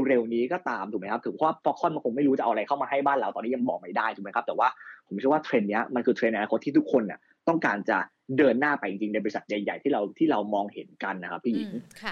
[0.07, 4.67] เร็วๆนี้ก็ตามถูกไหมครับถึงว่าฟ็อกคอนมันคงไม่รู้จะเอาอะไรเข้ามาให้บ้านเราตอนนี้ยังบอกไม่ได้ถูกไหมครับแต่ว่า
[5.07, 7.97] ผมเชื่อว่าเทรนด์นี้มันคือเทรนด์ในอนาคตที่ทุกคนเนี่ยต้องการจะ
[8.37, 11.71] เดินหน้าไปจริงๆในบริษัทใหญ่ ๆ ที่เราที่เรามองเห็นกันนะครับพี่หญิง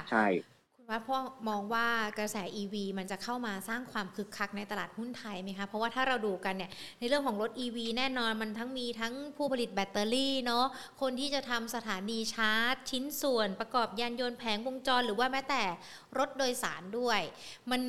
[0.09, 0.25] ใช่
[0.89, 1.17] ว่าพ่อ
[1.49, 1.87] มองว่า
[2.19, 10.65] กระแส EV มันจะเข้ามาสร้างความคึกคักในตลาดหุ้นไทยไหมคะ เพราะว่าถ้าเราดูกันเนี่ยในเรื่องของรถ EV แน่นอนมันทั้งมีทั้งผู้ผลิตแบตเตอรี่เนาะ
[11.01, 15.63] คนที่จะทำสถานีชาร์จ ชิ้นส่วนประกอบยานยนต์แผงวงจร หรือว่าแม้แต่
[16.17, 17.21] รถโดยสารด้วย
[17.71, 17.81] มัน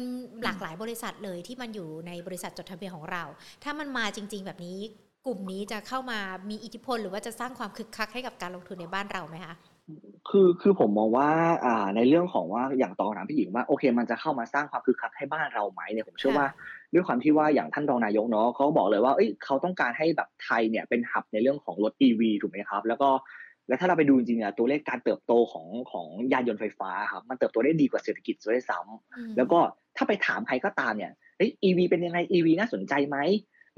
[0.45, 3.23] หลากหลายบริษัทเลยที่มันอยู่ในบริษัทจดทะเบียนของเรา
[3.65, 4.79] ถ้ามันมาจริง ๆ แบบนี้
[5.27, 6.19] กลุ่มนี้จะเข้ามา
[6.51, 9.55] มีอิทธิพล หรือว่าจะสร้างความคึกคักให้กับการลงทุนในบ้านเราไหมคะ
[10.29, 11.29] คือคือผมมองว่า
[11.65, 16.47] อ่าในเรื่องของว่าอย่างตอนถามพี่หญิงว่าโอเค มันจะเข้ามาสร้างความคึกคักให้บ้านเราไหมเนี่ยผมเชื่อว่า
[16.95, 23.09] ด้วยความที่ว่าอย่างท่านรองนายกเนาะเขาบอกเลยว่าเอ้ยเขาต้องการให้แบบไทยเนี่ยเป็นหับในเรื่องของรถ EV ถูกไหมครับ แล้วก็
[23.69, 29.59] แล้วถ้าเราไปดูจริงๆอะตัวเลขการเติบโตของของยานยนต์ไฟฟ้าครับมันเติบโตได้ดีกว่าเศรษฐกิจด้วยซ้ำแล้วก็
[29.97, 33.17] ถ้าไปถามใครก็ตามเนี่ยเฮ้ย EV เป็นยังไง EV น่าสนใจไหม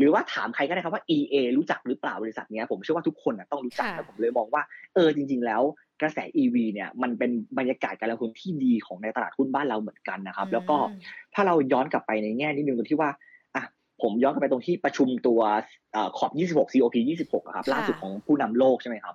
[0.01, 4.63] หรือว่าถามใครก็ได้ครับว่า EA รู้จักหรือเปล่าบริษัทนี้ผมเชื่อว่าทุกคนต้องรู้จักแล้วผมเลยมองว่า
[4.95, 5.63] เออจริง ๆ แล้ว
[6.01, 10.77] กระแส EV เนี่ยมันเป็นบรรยากาศการลงทุนที่ดีของในตลาดหุ้นบ้านเราเหมือนกันนะครับ แล้วก็
[11.35, 13.11] ถ้าเราย้อนกลับไปในแง่นิดนึงตรงที่ว่า
[13.55, 13.65] อะ
[14.03, 15.41] ผมย้อนกลับไปตรงที่ประชุมตัว
[16.19, 19.15] ขอบ 26 COP 26ครับล่าสุดของผู้นำโลกใช่ไหมครับ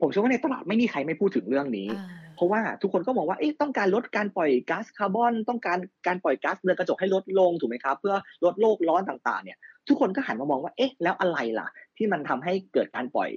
[0.00, 1.88] ผมเชื่อว่าในตลาดไม่มีใครไม่พูดถึงเรื่องนี้
[2.36, 13.30] เพราะว่าทุกคนก็มองว่าต้องการลดการปล่อยก๊าซคาร์บอน ต้องการการปล่อยก๊าซเรือนกระจกให้ลดลงถูกไหมครับ เพื่อลดโลกร้อนต่างๆ เนี่ยทุกคนก็หันมามองว่าเอ๊ะแล้วอะไรล่ะ ที่มันทำให้เกิดการปล่อย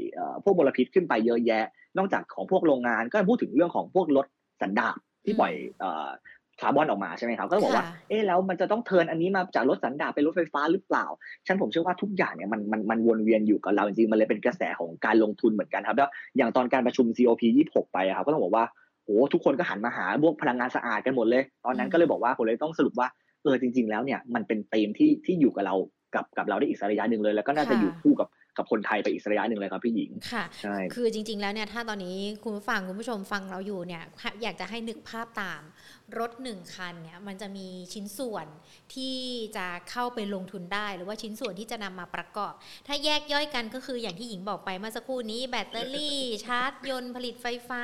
[0.43, 1.65] พวกมลพิษขึ้นไปเยอะแยะ
[1.97, 4.25] นอกจากของพวกโรงงานก็พูดถึงเรื่องของพวกรถ
[4.61, 5.53] สันดาปที่ปล่อย
[6.61, 11.05] คาร์บอนออกมาใช่ไหมครับ ก็บอกว่า เอ๊ะแล้วมันจะต้องเทินอันนี้มาจากรถสันดาปเป็นรถไฟฟ้าหรือเปล่า
[11.47, 18.65] ฉันผมเชื่อว่าทุกอย่างเนี่ยมันมันมันวนเวียนอยู่กับเราจริงๆ มันเลยเป็นกระแสของการลงทุนเหมือนกันครับ แล้วอย่างตอนการประชุม COP 26 ไปครับ ก็ต้องบอกว่า
[19.05, 23.07] โอ้ทุกคนก็หันมาหาพวกพลังงานสะอาดกันหมดเลย ตอนนั้นก็เลยบอกว่าผมเลยต้องสรุปว่า
[23.43, 25.75] เออจริง ๆ แล้วเนี่ยมันเป็นธีมที่ที่อยู่กับเรา
[26.15, 28.27] กับกับเราได้อีกระยะหนึ่งเลย แล้วก็น่าจะอยู่คู่กับ
[28.59, 34.03] กับคนไทยไปอีกระยะหนึ่งเลยครับพี่หญิงค่ะใช่คือจริง ๆ แล้วเนี่ยถ้าตอนนี้คุณผู้ฟังคุณผู้ชมฟังเราอยู่เนี่ย
[34.41, 35.61] อยากจะให้นึกภาพตาม
[36.19, 38.47] รถหนึ่งคันเนี่ยมันจะมีชิ้นส่วน
[38.93, 39.15] ที่
[39.57, 42.53] จะเข้าไปลงทุนได้ หรือว่าชิ้นส่วนที่จะนำมาประกอบ
[42.87, 47.83] ถ้าแยกย่อยกันก็คืออย่างที่หญิงบอกไปเมื่อสักครู่นี้แบตเตอรี่ ชาร์จยนต์ผลิตไฟฟ้า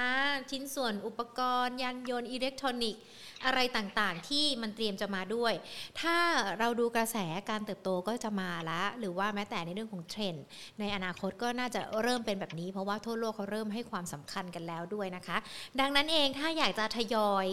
[0.52, 3.02] ชิ้นส่วนอุปกรณ์ ยานยนต์อิเล็กทรอนิกส์
[3.46, 5.54] อะไรต่างๆ ที่มันเตรียมจะมาด้วย
[6.02, 6.18] ถ้า
[6.60, 7.18] เราดูกระแส
[7.50, 10.46] การเติบโตก็จะมาละ หรือว่าแม้แต่ในเรื่องของเทรนด์
[10.80, 15.38] ในอนาคตก็น่าจะเริ่มเป็นแบบนี้ เพราะว่าทั่วโลกเขาเริ่มให้ความสำคัญกันแล้วด้วยนะคะ
[15.80, 17.48] ดังนั้นเองถ้าอยากจะทยอย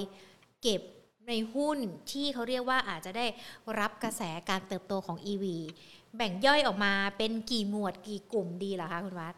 [0.62, 0.82] เก็บ
[1.28, 1.78] ในหุ้น
[2.12, 3.26] ที่เขาเรียกว่าอาจจะได้
[3.78, 5.44] รับกระแสการเติบโตของ EV
[6.16, 9.34] แบ่งย่อยออกมาเป็นกี่หมวดกี่กลุ่มดีล่ะคะคุณวัด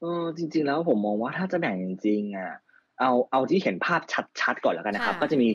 [0.00, 2.52] เออจริง ๆ แล้วผมมองว่าถ้าจะแบ่งจริงๆอะ
[3.00, 4.00] เอาเอาที่เห็นภาพ
[4.40, 5.48] ชัดๆก่อนแล้วกันนะครับ ก็จะมี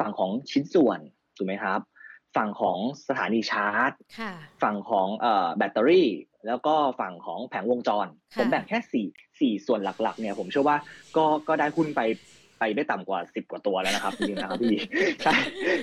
[0.00, 1.00] ฝั่งของชิ้นส่วน
[1.36, 1.80] ถูกไหมครับ
[2.36, 3.92] ฝั่งของสถานีชาร์จ
[4.62, 5.08] ฝั่งของ
[5.56, 6.08] แบตเตอรี่
[6.46, 8.06] แล้วก็ฝั่งของแผงวงจร
[8.38, 9.06] ผมแบ่งแค่สี่
[9.40, 10.76] สี่ส่วนหลักๆ เนี่ย ผมเชื่อว่า
[11.16, 12.00] ก็ก็ได้หุ้นไป
[12.58, 14.76] ไปได้ต่ำกว่าสิบกว่าตัวแล้วนะครับจริงๆนะครับพี่
[15.24, 15.34] ใช่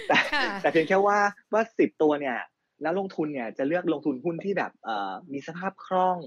[0.07, 0.17] แต่
[0.61, 1.17] แต่เพียงแค่ว่า
[1.53, 2.37] ว่าสิบตัวเนี่ย
[2.81, 4.71] แล้วลงทุนเนี่ยจะเลือกลงทุนหุ้นที่แบบ
[5.33, 6.17] มีสภาพคล่อง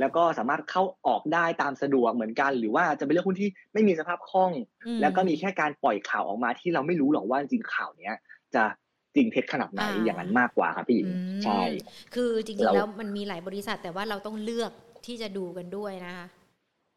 [0.00, 4.52] แล้วก็สามารถเข้าออกได้ตามสะดวกเหมือนกัน หรือว่าจะเป็นเลือกหุ้นที่ไม่มีสภาพคล่อง
[5.00, 8.16] แล้วก็มีแค่การปล่อยข่าวออกมาที่เราไม่รู้หรอกว่าจริงข่าวเนี้ย
[8.54, 8.64] จะ
[9.14, 11.08] จริงเท็จขนาดไหนอย่างนั้นมากกว่าครับพี่หญิง
[11.44, 11.60] ใช่
[12.14, 14.70] คือจริงๆแล้วมันมีหลายบริษัทแต่ว่าเราต้องเลือก
[15.06, 16.26] ที่จะดูกันด้วยนะคะ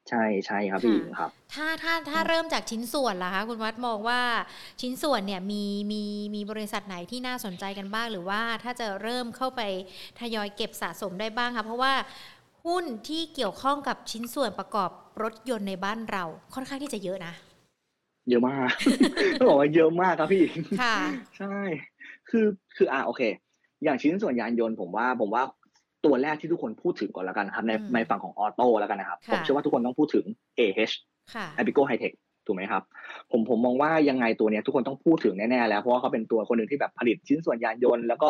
[0.10, 4.22] ใช่ใช่ครับพี่ครับ ถ้าถ้าถ้าเริ่มจากชิ้นส่วนล่ะคะคุณวัดมองว่า
[4.82, 6.04] ชิ้นส่วนเนี่ยมีมี
[6.36, 9.62] มีบริษัทไหนที่น่าสนใจกันบ้าง หรือว่าถ้าจะเริ่มเข้าไป
[10.20, 11.94] ทยอยเก็บสะสมได้บ้างคะเพราะว่า
[12.66, 14.90] หุ้นที่เกี่ยวข้องกับชิ้นส่วนประกอบ
[15.24, 17.34] รถยนต์ในบ้านเราค่อนข้างที่จะเยอะนะ
[18.30, 18.70] เยอะมาก
[19.40, 20.44] ต้องบอกว่าเยอะมากครับพี่
[20.82, 20.96] ค่ะ
[21.38, 21.58] ใช่
[22.30, 23.22] คือคืออ่าโอเค
[23.84, 25.44] อย่างชิ้นส่วนยานยนต์ผมว่าผมว่า
[26.06, 30.26] ตัวแรกที่ทุกคนพูดถึงก่อนแล้วกันครับในอืมในฝั่งของออโต้แล้วกันนะครับค่ะผมเชื่อว่าทุกคนต้องพูดถึง
[30.60, 30.94] AH
[31.34, 32.14] ค่ะ a p i c o High Tech
[32.46, 32.84] ถูกไหมครับ
[33.32, 38.30] ผมผมมองว่ายังไงตัวเนี้ยทุกคนต้องพูดถึงแน่ๆแล้ว เพราะว่าเขาเป็นตัวคนหนึ่งที่แบบผลิตชิ้นส่วนยานยนต์ แล้วก็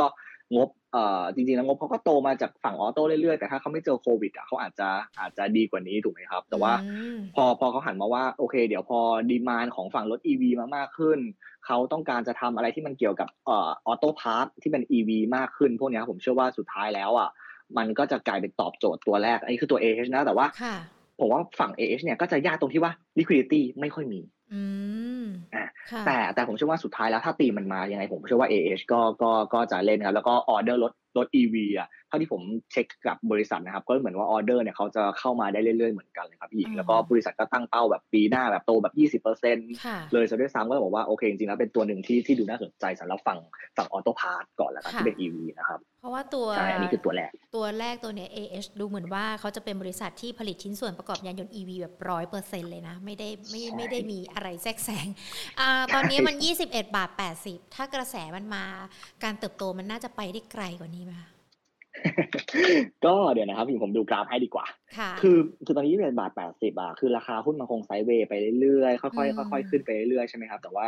[0.55, 11.19] งบเอ่อจริงๆแล้วงบเขาก็โตมาจากฝั่งออโต้เรื่อยๆ แต่ถ้าเขาไม่เจอโควิดอะเขาอาจจะอาจจะดีกว่านี้ถูกไหมครับ แต่ว่าอืมพอพอเขาหันมาว่าโอเค เดี๋ยวพอdemand ของฝั่งรถ EV มามากขึ้น
[11.65, 17.29] เขาต้องการจะทำอะไรที่มันเกี่ยวกับเอ่อ auto part ที่เป็น EV มากขึ้น พวกเนี้ยผมเชื่อว่าสุดท้ายแล้วอะ
[17.77, 20.75] มันก็จะกลายเป็นตอบโจทย์ตัวแรก อันนี้คือตัว AH นะ แต่ว่าค่ะ
[21.19, 24.21] ผมว่าฝั่ง AH เนี่ยก็จะยากตรงที่ว่า liquidity ไม่ค่อยมี
[24.53, 24.61] อื
[25.12, 25.12] มอะค่ะ
[26.05, 43.39] แต่แต่ผมเชื่อว่าสุดท้ายแล้วถ้าธีมมันมายังไงผมเชื่อว่า AH ก็ก็ก็จะเล่นครับแล้วก็ออเดอร์รถรถ EV อะเท่าที่ผมเช็คกับบริษัทนะครับ ก็เหมือนว่าออเดอร์เนี่ยเขาจะเข้ามาได้เรื่อยๆเหมือนกันเลยครับพี่อืมแล้วก็บริษัทก็ตั้งเป้าแบบปีหน้าแบบโตแบบ 20%ค่ะเลยซะด้วยซ้ำก็บอกว่าโอเคจริงๆแล้วเป็นตัวหนึ่งที่ที่ดูน่าสนใจสำหรับฝั่ง
[43.77, 55.22] ฝั่งออโต้พาร์ทก่อนแล้วกันค่ะที่เป็น EV นะครับเพราะว่าตัวใช่อันนี้คือตัวแรก ตัวแรกตัวเนี้ย AH ดูเหมือนว่าเขาจะเป็นบริษัทที่ผลิตชิ้นส่วนประกอบยานยนต์ EV แบบร้อยเปอร์เซ็นเลยนะ ไม่ได้ไม่ใช่ไม่ได้มีอะไรแทรกแซงอ่า
[55.93, 57.09] ตอนนี้มัน 21 บาท
[57.41, 58.63] 80 ถ้ากระแสมันมา
[59.23, 61.29] การเติบโตมันน่าจะไปได้ไกลกว่านี้ไหมคะ
[63.05, 64.65] ก็เดี๋ยวนะครับผมดูกราฟให้ดีกว่า
[64.97, 70.87] ค่ะคือคือตอนนี้เป็นบาทแปดสิบอะคือราคาหุ้นมันคง sideway ไปเรื่อยๆ ค่อือยมๆค่อยๆขึ้นไปเรื่อยๆใช่ไหมครับ แต่ว่า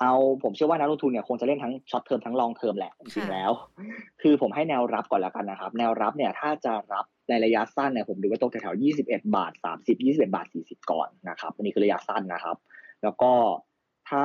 [0.00, 0.12] เอา
[0.42, 3.52] ผมเชื่อว่านักลงทุนเนี่ยคงจะเล่นทั้ง short term ทั้ง long term แหละจริงๆแล้ว
[4.22, 12.56] คือผมให้แนวรับก่อนแล้วกันนะครับ แนวรับเนี่ยถ้าจะรับในระยะสั้นเนี่ยผมดูว่าตกแถวๆ21 บาท 30 21 บาท 40 ก่อนนะครับอันนี้คือระยะสั้นนะครับ
[13.04, 13.32] แล้วก็
[14.08, 14.24] ถ้า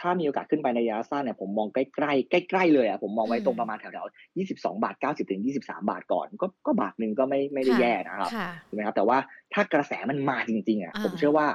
[0.00, 9.18] ถ้ามีโอกาสขึ้นไปในระยะสั้นเนี่ยผมมองใกล้ๆใกล้ๆเลยอะผมมองไว้ตรงประมาณแถวๆ22บาท90ถึง23บาทก่อนก็ก็บาทหนึ่งก็ไม่ไม่ได้แย่นะครับค่ะถูกไหมครับแต่ว่า
[9.52, 11.46] ถ้ากระแสมันมาจริงๆอะอ่าผมเชื่อว่า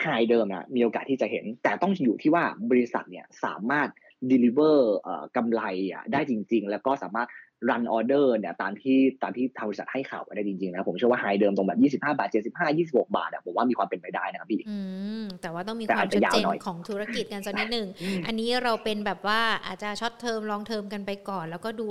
[0.00, 3.88] high เดิมอะมีโอกาสที่จะเห็น แต่ต้องอยู่ที่ว่าบริษัทเนี่ยสามารถ
[4.32, 7.28] deliver เอ่อกำไรอะได้จริง ๆ แล้วก็สามารถ
[7.68, 14.78] run order เนี่ยตามที่ตามที่ทางบริษัทให้ข่าวไว้ได้จริงๆนะผมเชื่อว่า high เดิมตรงแบบ 25 บาท 75 26 บาทอะผมว่ามีความเป็นไปได้นะครับพี่อื
[15.22, 17.88] มแต่ว่าต้องมีแต่ความอาจจะชัดเจนยาวหน่อยของธุรกิจกันสักนิดหนึ่ง
[18.26, 21.88] อันนี้เราเป็นแบบว่าอาจจะ short term long term กันไปก่อน แล้วก็ดู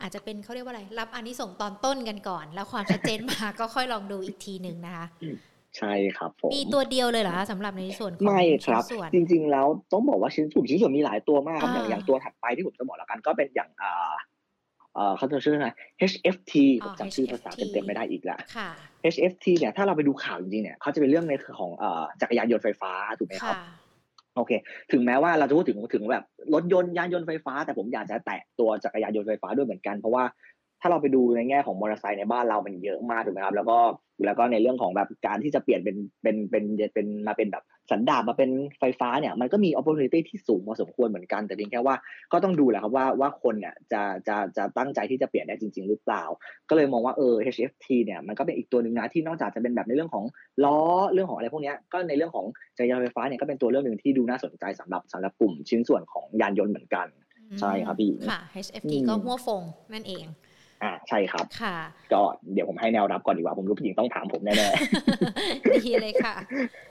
[0.00, 5.06] อาจจะเป็นเขาเรียกว่าอะไร รับอันนี้ส่งส์ตอนต้นกันก่อน แล้วความชัดเจนมาก็ค่อยลองดูอีกทีหนึ่งนะคะ
[5.78, 14.12] ใช่ครับผมมีตัวเดียวเลยเหรอคะสำหรับในส่วนของไม่ครับชิ้นส่วนจริง ๆ แล้วต้องบอกว่าชิ้นส่วนชิ้นส่วนมีหลายตัวมากครับอ่าอย่างอย่างตัวถัดไปที่ผมจะบอกแล้วกันก็เป็นอย่างอ่า
[14.94, 15.68] เอ่อเขาจะชื่ออะไร
[16.10, 16.52] HFT
[16.84, 18.70] ผมจำชื่อภาษาเต็มๆไม่ได้อีกละค่ะ
[19.14, 23.76] HFT เนี่ยถ้าเราไปดูข่าวจริงๆเนี่ยเขาจะเป็นเรื่องในของเอ่อจักรยานยนต์ไฟฟ้าถูกไหมครับค่ะ
[24.36, 24.52] โอเค
[24.92, 26.24] ถึงแม้ว่าเราจะพูดถึงถึงแบบ
[26.54, 30.24] รถยนต์ยานยนต์ไฟฟ้า แต่ผมอยากจะแตะตัวจักรยานยนต์ไฟฟ้าด้วยเหมือนกัน เพราะว่า
[30.80, 33.78] ถ้าเราไปดูในแง่ของมอเตอร์ไซค์ในบ้านเรามันเยอะมากถูกไหมครับ แล้วก็
[34.24, 41.94] แล้วก็ในเรื่องของแบบการที่จะเปลี่ยนเป็นเป็นเป็นเป็นมาเป็นแบบ สันดาปมาเป็นไฟฟ้าเนี่ยมันก็มี opportunity ที่สูงพอสมควรเหมือนกัน แต่เพียงแค่ว่า
[42.32, 46.24] ก็ต้องดูแหละครับว่าว่าคนเนี่ยจะจะจะตั้งใจที่จะเปลี่ยนได้จริง ๆ หรือเปล่า
[46.68, 50.24] ก็เลยมองว่าเออ HFT เนี่ยมันก็เป็นอีกตัวหนึ่งนะที่นอกจากจะเป็นแบบในเรื่องของ
[50.64, 50.78] ล้อ
[51.12, 52.46] เรื่องของอะไรพวกเนี้ยก็ในเรื่องของ
[52.76, 57.06] จักรยานไฟฟ้าเนี่ยก็เป็นตัวเรื่องหนึ่งที่ดูน่าสนใจสำหรับสำหรับกลุ่มชิ้นส่วนของยานยนต์เหมือนกัน
[57.60, 59.62] ใช่ครับพี่ค่ะ HFT อืมก็หัวฟง
[59.94, 60.26] นั่นเอง
[60.82, 61.76] อ่าใช่ครับค่ะ
[62.12, 62.20] ก็
[62.52, 64.54] เดี๋ยวผมให้แนวรับก่อนดีกว่าผมรู้ผู้หญิงต้องถามผมแน่
[65.86, 66.87] ดีเลยค่ะๆ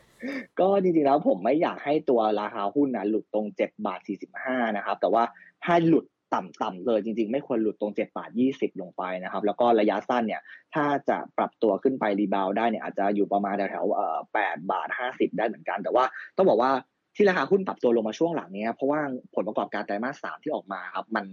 [0.60, 4.00] ก็จริงๆแล้วผมไม่อยากให้ตัวราคาหุ้นนะหลุดตรง7บาท
[4.40, 5.24] 45นะครับ แต่ว่า
[5.66, 10.42] ถ้าหลุดต่ำๆเลยจริงๆ ไม่ควรหลุดตรง7บาท20 ลงไปนะครับ แล้วก็ระยะสั้นเนี่ย
[10.74, 16.06] ถ้าจะปรับตัวขึ้นไปรีบาวได้เนี่ยอาจจะอยู่ประมาณแถวๆเอ่อ8บาท 50 ได้เหมือนกัน แต่ว่า
[16.38, 16.72] ต้องบอกว่า
[17.16, 19.02] ที่ราคาหุ้นปรับตัวลงมาช่วงหลังเนี้ยเพราะว่า
[19.36, 21.26] ผลประกอบการไตรมาสสามที่ออกมาครับมัน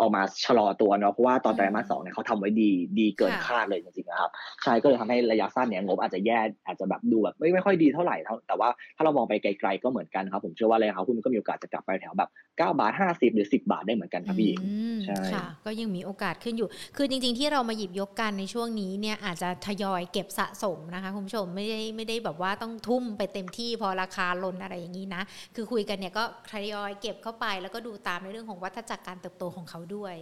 [0.00, 4.30] ออกมาชะลอตัวเนาะเพราะว่าตอนไตรมาสสองเนี่ยเขาทำไว้ดีดีเกินค่ะคาดเลยจริงๆนะครับ
[4.62, 25.22] ใช่ก็เลยทำให้ระยะสั้นเนี่ยงบอาจจะแย่อาจจะแบบดูแบบไม่ไม่ค่อยดีเท่าไหร่เท่าแต่ว่าถ้าเรามองไปไกลๆก็เหมือนกันครับ ผมเชื่อว่าราคาหุ้นก็มีโอกาสจะกลับไปแถวแบบ9บาท50 หรือ 10 บาทได้เหมือนกันครับพี่หญิงอืมใช่ค่ะก็ยังมีโอกาสขึ้นอยู่ คือจริง ๆ ที่เรามาหยิบยกกันในช่วงนี้เนี่ยอาจจะทยอยเก็บสะสมนะคะคุณผู้ชมไม่ได้ไม่ได้แบบว่าต้องทุ่มไปเต็มที่พอราคาลนอะไรอย่างนี้นะ
[25.56, 30.14] คือคุยกันเนี่ยก็ทยอยเก็บเข้าไปแล้วก็ดูตามในเรื่องของวัฏจักรการเติบโตของเขาด้วย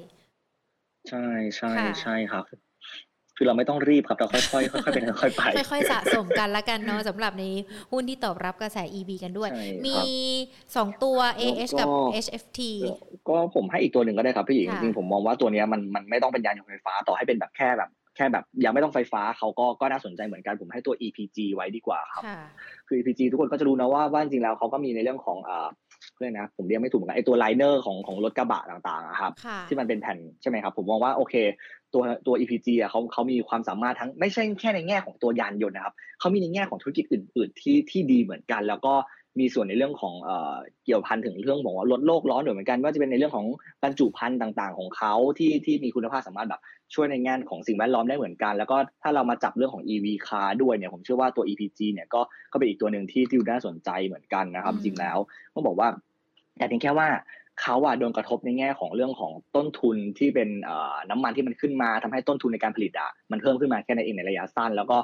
[1.08, 2.44] ใช่ใช่ค่ะใช่ครับ
[3.36, 5.42] คือเราไม่ต้องรีบครับ เราค่อยๆค่อยๆเป็นค่อยๆไป
[5.72, 7.44] ค่อยๆสะสมกันละกันเนาะสำหรับใน
[7.92, 9.98] หุ้นที่ตอบรับกระแส EV กันด้วยใช่ครับมี
[10.56, 12.60] 2ตัว AH กับแล้วก็ HFT
[13.28, 22.40] ก็ผมให้อีกตัวหนึ่งก็ได้ครับพี่หญิงค่ะจริงๆผมมองว่าตัวเนี้ยมันมันไม่ต้องเป็นยานยนต์ไฟฟ้าต่อให้เป็นแบบแค่แบบแค่แบบยังไม่ต้องไฟฟ้าเขาก็ก็น่าสนใจเหมือนกันผมให้ตัว EPG ไว้ดีกว่าครับค่ะ
[22.88, 25.68] คือ EPG ทุกคนก็จะรู้นะว่าว่าจริงๆแล้วเขาก็มีในเรื่องของอ่า
[26.18, 31.34] เรียกนะผมเรียกไม่ถูกเหมือนกันไอตัวไลเนอร์ของของรถกระบะต่างๆอะครับค่ะที่มันเป็นแผ่นใช่ไหมครับ ผมมองว่าโอเค
[31.94, 38.94] ตัวตัว EPG อะเขาเขามีความสามารถทั้งไม่ใช่แค่ในแง่ของตัวยานยนต์นะครับเขามีในแง่ของธุรกิจอื่น ๆ ที่ที่ดีเหมือนกัน แล้วก็
[39.38, 43.46] มีส่วนในเรื่องของเอ่อเกี่ยวพันถึงเรื่องของว่าลดโลกร้อนด้วยเหมือนกันว่าจะเป็นในเรื่องของ
[43.82, 46.60] บรรจุภัณฑ์ต่างๆ ของเขาที่ที่มีคุณภาพสามารถแบบ
[46.94, 52.20] ช่วยในงานของสิ่งแวดล้อมได้เหมือนกัน แล้วก็ถ้าเรามาจับเรื่องของ EV car ด้วยเนี่ยผมเชื่อว่าตัว EPG เนี่ยก็
[52.52, 55.16] ก็เป็นอีกตัวหนึ่งที่ที่น่าสนใจเหมือนกันนะครับ จริงแล้ว
[55.54, 55.88] ต้องบอกว่า
[56.58, 57.08] แต่เพียงแค่ว่า
[57.62, 60.48] เขาอะโดนกระทบในแง่ของเรื่องของต้นทุนที่เป็น
[61.10, 64.96] น้ำมันที่มันขึ้นมาทำให้ต้นทุนในการผลิตอะมันเพิ่มขึ้นมาแค่ในเองในระยะสั้น แล้วก็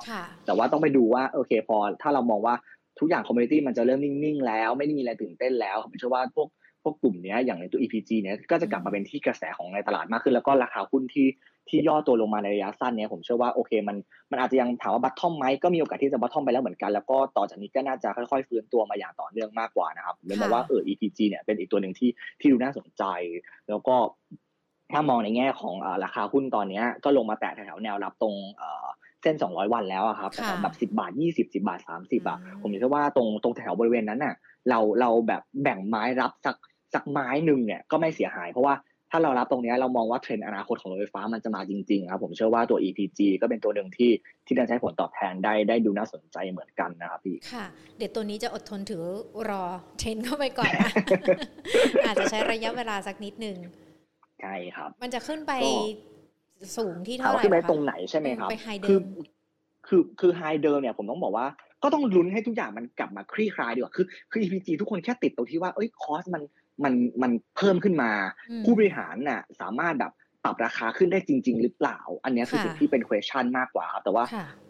[0.47, 2.55] แต่ว่าต้องไปดูว่าโอเคพอถ้าเรามองว่า
[2.99, 6.49] ทุกอย่าง commodity มันจะเริ่มนิ่งๆแล้ว ไม่ได้มีอะไรตื่นเต้นแล้วผมเชื่อว่าพวก
[6.83, 11.29] พวกกลุ่มนี้อย่างในตัว EPG เนี่ยก็จะกลับมาเป็นที่กระแสของในตลาดมากขึ้น แล้วก็ราคาหุ้นที่
[11.69, 13.97] ที่ย่อตัวลงมาในระยะสั้นเนี่ยผมเชื่อว่าโอเคมัน
[14.31, 23.03] มันอาจจะยังถามว่าบัตทอมไหมก็มีโอกาสที่จะบัตทอมไปแล้วเหมือนกัน แล้วก็ต่อจากนี้ก็น่าจะค่อยๆฟื้นตัวมาอย่างต่อเนื่องมากกว่านะครับเลยมองว่าเออ EPG เนี่ยเป็นอีกตัวหนึ่งที่ที่ดูน่าสนใจ
[23.69, 23.97] แล้วก็
[24.93, 28.35] ถ้ามองในแง่ของราคาหุ้นตอนนี้ก็ลงมาแตะแถวแนวรับตรง
[29.27, 30.31] เส้น200วันแล้วครับ
[30.63, 34.35] แบบ10บาท20 10บาท30อะผมคิดว่าตรงตรงแถวบริเวณนั้นน่ะ
[34.69, 36.57] เราเราแบบแบ่งไม้รับสัก
[36.95, 38.75] สักไม้หนึ่งเนี่ยก็ไม่เสียหายเพราะว่า
[39.11, 44.11] ถ้าเรารับตรงนี้เรามองว่าเทรนด์อนาคตของรถไฟฟ้ามันจะมาจริงๆครับผมเชื่อว่าตัว EPG ก็เป็นตัวหนึ่งที่
[44.47, 47.65] ที่จะให้ผลตอบแทนได้ได้ดูน่าสนใจเหมือนกันนะครับพี่ค่ะ
[47.99, 49.05] เดี๋ยวตัวนี้จะอดทนถือ
[49.49, 49.65] รอ
[49.99, 50.91] เทรนด์เข้าไปก่อนนะ
[52.07, 53.57] อาจจะใช้ระยะเวลาสักนิดหนึ่ง
[54.41, 55.53] ใช่ครับ มันจะขึ้นไป
[56.77, 59.03] สูงที่เท่าไหร่ขึ้นไปตรงไหนใช่ไหมครับไป high เดิม
[59.87, 61.47] คือคือ high เดิมเนี่ยผมต้องบอกว่า
[61.83, 66.43] ก็ต้องลุ้นให้ทุกอย่างมันกลับมาคลี่คลายดีกว่าคือคือ EPG ทุกคนแค่ติดตรงที่ว่าเอ้ย cost มัน
[66.85, 68.11] มันมันเพิ่มขึ้นมา
[68.65, 70.13] ผู้บริหารน่ะสามารถแบบ
[70.45, 74.25] ปรับราคาขึ้นได้จริง ๆ หรือเปล่า อันนี้คือสิ่งที่เป็น question มากกว่าครับ แต่ว่า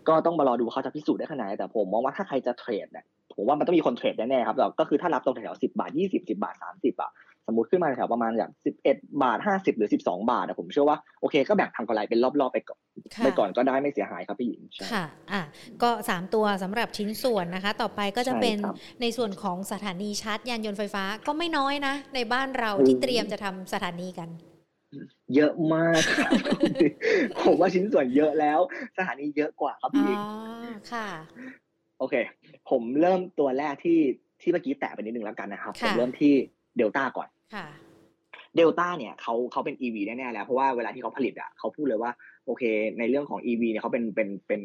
[0.08, 7.10] ก็ต้องมารอดูเขาจะพิสูจน์ได้ขนาดไหนแต่ผมมองว่าถ้าใครจะเทรดเนี่ยผมว่ามันต้องมีคนเทรดแน่ๆครับก็คือถ้ารับตรงแถวสิบาทยี่สิบสิบาทสามสิบอะ
[7.46, 12.80] สมมติขึ้นมาแถวประมาณแบบสิบเอ็ดบาทห้าสิบหรือสิบสองบาทผมเชื่อว่าโอเคก็แบ่งทำกำไรเป็นรอบๆไปก่อน
[13.24, 15.42] ไปก่อนก็ได้ไม่เสียหายครับพี่หญิงค่ะอะ
[15.82, 18.56] ก็สามตัวสำหรับชิ้นส่วนนะคะ ต่อไปก็จะเป็น
[19.00, 24.28] ในส่วนของสถานีชาร์จยานยนต์ไฟฟ้าก็ไม่น้อยนะ ในบ้านเราที่เตรียมจะทำสถานีกัน
[25.34, 26.00] เยอะมาก
[27.42, 28.60] ผมว่าชิ้นส่วนเยอะแล้ว
[28.98, 30.18] สถานีเยอะกว่าครับพี่หญิง
[30.92, 31.08] ค่ะ
[31.98, 32.14] โอเค
[32.70, 33.98] ผมเริ่มตัวแรกที่
[34.40, 36.32] ที่เมื่อกี้แตะไปนิดนึงแล้วกันนะครับ ผมเริ่มที่
[36.76, 37.28] เดลต้าก่อน
[38.56, 42.10] เดลต้าเนี่ยเขาเขาเป็น EV แน่ๆแล้ว เพราะว่าเวลาที่เขาผลิตอะเขาพูดเลยว่า
[42.46, 42.62] โอเค
[42.98, 44.60] ในเรื่องของ EV เนี่ยเขาเป็นเป็นเป็น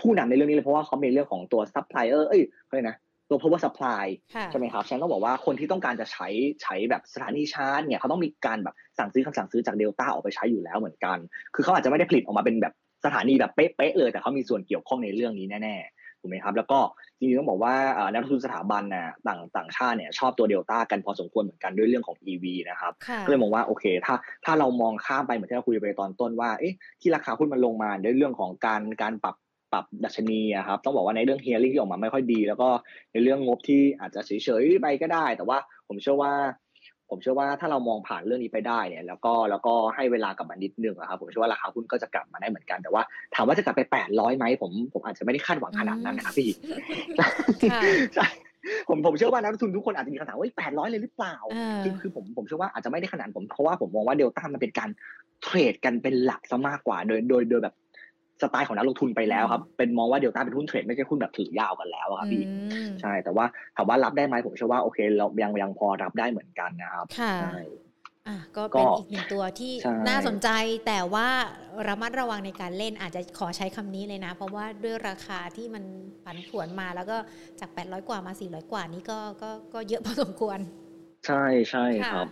[0.00, 2.98] ผู้นำในเรื่องนี้เลยเพราะว่าเขาเป็นเรื่องของตัวซัพพลายเออร์เอ้ยเขาเรียกนะ
[3.30, 4.06] ตัว power supply
[4.50, 6.28] ใช่ไหมครับฉันต้องบอกว่าคนที่ต้องการจะใช้
[6.62, 11.18] ใช้แบบสถานีชาร์จเนี่ยเขาต้องมีการแบบสั่งซื้อคำสั่งซื้อจากเดลต้าออกไปใช้อยู่แล้วเหมือนกัน
[11.54, 16.78] คือเขาอาจจะไม่ได้ผลิตออกมาเป็นแบบสถานีแบบเป๊ะๆเลย แต่เขามีส่วนเกี่ยวข้องในเรื่องนี้แน่ๆถูกไหมครับ แล้วก็
[17.22, 17.74] จริงๆต้องบอกว่า
[18.12, 22.92] นักลงทุนสถาบันนะต่างต่างชาติเนี่ยชอบตัวเดลต้ากันพอสมควรเหมือนกันด้วยเรื่องของ EV นะครับ
[23.24, 29.36] ก็เลยมองว่าโอเค ถ้าถ้าเรามองข้ามไปเหมือนที่เราคุยไปตอนต้นว่าเอ๊ะที่ราคาหุ้นมันลงมาด้วยเรื่องของการการปรับ
[29.72, 32.68] ปรับดัชนีครับต้องบอกว่าในเรื่องเฮียริ่งที่ออกมาไม่ค่อยดี แล้วก็
[33.12, 35.58] ในเรื่องงบที่อาจจะเฉยๆไปก็ได้ แต่ว่า
[35.88, 36.32] ผมเชื่อว่า
[37.12, 43.02] ผมเชื่อว่าถ้าเรามองผ่านเรื่องนี้ไปได้เนี่ยแล้วก็แล้วก็ให้เวลากับมันนิดนึงครับผมเชื่อว่าราคาหุ้นก็จะกลับมาได้เหมือนกันแต่ว่า
[43.34, 46.50] ถามว่าจะกลับไปแปดร้อยไหมผมผมอาจจะไม่ได้คาดหวังขนาดนั้นนะครับพี่
[48.14, 48.26] ใช่
[48.88, 51.36] ผมผมเชื่อว่านักลงทุนทุกคนอาจจะมีคำถามว่าแปดร้อยเลยหรือเปล่า
[51.84, 54.90] คือคือผมผมเชื่อว่าอาจจะไม่ได้ขนาดผมเพราะว่าผมมองว่าเดลต้ามันเป็นการ
[55.42, 57.74] เทรดกันเป็นหลักซะมากกว่า โดยโดยโดยแบบ
[58.42, 62.44] สไตล์ของนักลงทุนไปแล้วครับ เป็นมองว่าเดลต้าเป็นหุ้นเทรดไม่ใช่หุ้นแบบถือยาวกันแล้วครับพี่
[63.00, 63.44] ใช่ แต่ว่า
[63.76, 67.56] ถามว่ารับได้ไหมผมเชื่อว่าโอเค เรายังยังพอรับได้เหมือนกันนะครับใช่
[68.28, 69.72] อะก็เป็นอีกหนึ่งตัวที่
[70.08, 70.48] น่าสนใจ
[70.86, 71.28] แต่ว่า
[71.88, 75.84] ระมัดระวังในการเล่นอาจจะขอใช้คำนี้เลยนะ เพราะว่าด้วยราคาที่มัน
[76.24, 77.16] ผันผวนมาแล้วก็
[77.60, 80.58] จาก 800 กว่ามา 400 กว่านี้ก็ก็ก็เยอะพอสมควร
[81.26, 82.26] ใช่ใช่ครับ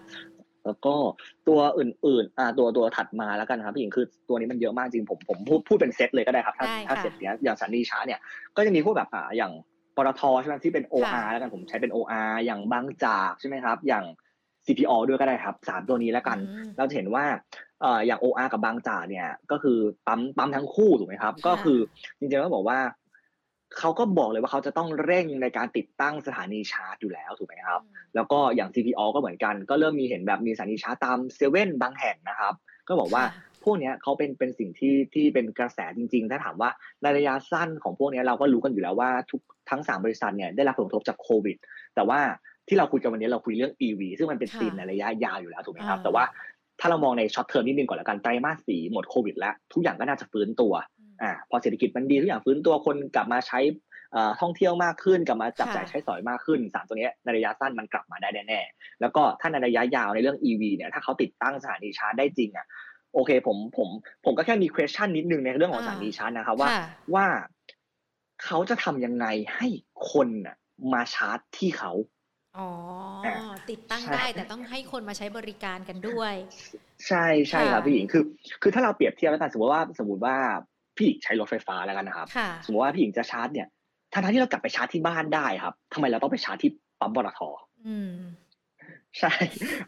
[0.71, 0.95] แล้วก็
[1.49, 8.21] ตัวอื่นๆอ่าตัวตัวถัดมาแล้วกันครับพี่หญิงคือตัวนี้มันเยอะมากจริงผมผมพูดพูดเป็นเซตเลยก็ได้ครับ ถ้าถ้าเซตเนี้ยอย่างสันนิชาเนี่ย
[8.57, 9.53] ก็จะมีพวกแบบอ่าอย่าง
[9.97, 14.05] ปตทใช่ไหมที่เป็น OR แล้วกันผมใช้เป็น OR อย่างบางจากใช่ไหมครับ อย่าง
[14.67, 16.39] CPO ด้วยก็ได้ครับสามตัวนี้แล้วกัน
[16.77, 17.25] เราจะเห็นว่า
[17.81, 21.79] เอ่ออย่าง OR กับบางจากเนี่ยก็คือปั๊มปั๊มทั้งคู่ถูกไหมครับ ก็คือ
[22.19, 22.79] จริงๆก็บอกว่า
[23.79, 27.81] เขาก็บอกเลยว่าเขาจะต้องเร่งในการติดตั้งสถานีชาร์จอยู่แล้วถูกไหมครับ
[28.15, 32.55] แล้วก็อย่าง CPO ก็เหมือนกัน ก็เริ่มมีเห็นแบบมีสถานีชาร์จตามเซเว่นบางแห่งนะครับ
[32.89, 33.23] ก็บอกว่า
[33.65, 36.71] พวกนี้เขาเป็นเป็นสิ่งที่ที่เป็นกระแสจริง ๆ ถ้าถามว่า
[37.03, 41.57] ในระยะสั้นของพวกนี้เราก็รู้กันอยู่แล้วว่าทุกทั้ง 3 บริษัทเนี่ยได้รับผลกระทบจากโควิด
[41.95, 42.21] แต่ว่า
[42.69, 46.25] ที่เราคุยกันวันนี้เราคุยเรื่อง EV ซึ่งมันเป็นธีมในระยะยาวอยู่แล้วถูกไหมครับ แต่ว่า
[46.81, 50.73] ถ้าเรามองใน short term นิดนึงก่อนแล้วกันไตรมาสสี่หมดโควิดแล้ว ทุกอย่างก็น่าจะฟื้นตัว
[51.23, 53.61] อ่าพอเศรษฐกิจมันดีทุกอย่างฟื้นตัวคนกลับมาใช้
[54.41, 62.67] ท่องเที่ยวมากขึ้นกลับมาจับจ่ายใช้สอยมากขึ้นสารตัวนี้ในระยะสั้นมันกลับมาได้แน่ๆแล้วก็ถ้าในระยะยาวในเรื่อง EV เนี่ยถ้าเขาติดตั้งสถานีชาร์จได้จริงอะ
[63.15, 63.89] โอเคผมผม
[64.25, 66.69] ผมก็แค่มี question นิดนึงในเรื่องของสถานีชาร์จนะครับว่า
[67.15, 67.27] ว่า
[68.45, 69.69] เขาจะทำยังไงให้
[70.11, 70.57] คนอะ
[70.93, 71.93] มาชาร์จที่เขา
[72.59, 72.69] อ๋อ
[73.27, 76.35] อ่าติดตั้งใช่ได้แต่ต้องให้คนมาใช้บริการกันด้วย
[77.07, 78.25] ใช่ใช่ครับค่ะพี่หญิงคือ
[78.63, 80.37] คือถ้าเราเปรียบเทียบแล้วกันสมมติว่าสมมติว่า
[81.01, 83.69] พี่หญิงใช้รถไฟฟ้าแล้วกันนะครับค่ะสมมติว่าพี่หญิงจะชาร์จเนี่ย
[84.13, 87.41] ทั้งๆที่เรากลับไปชาร์จที่บ้านได้ครับทำไมเราต้องไปชาร์จที่ปั๊มปตท
[87.89, 88.13] อืม
[89.19, 89.33] ใช่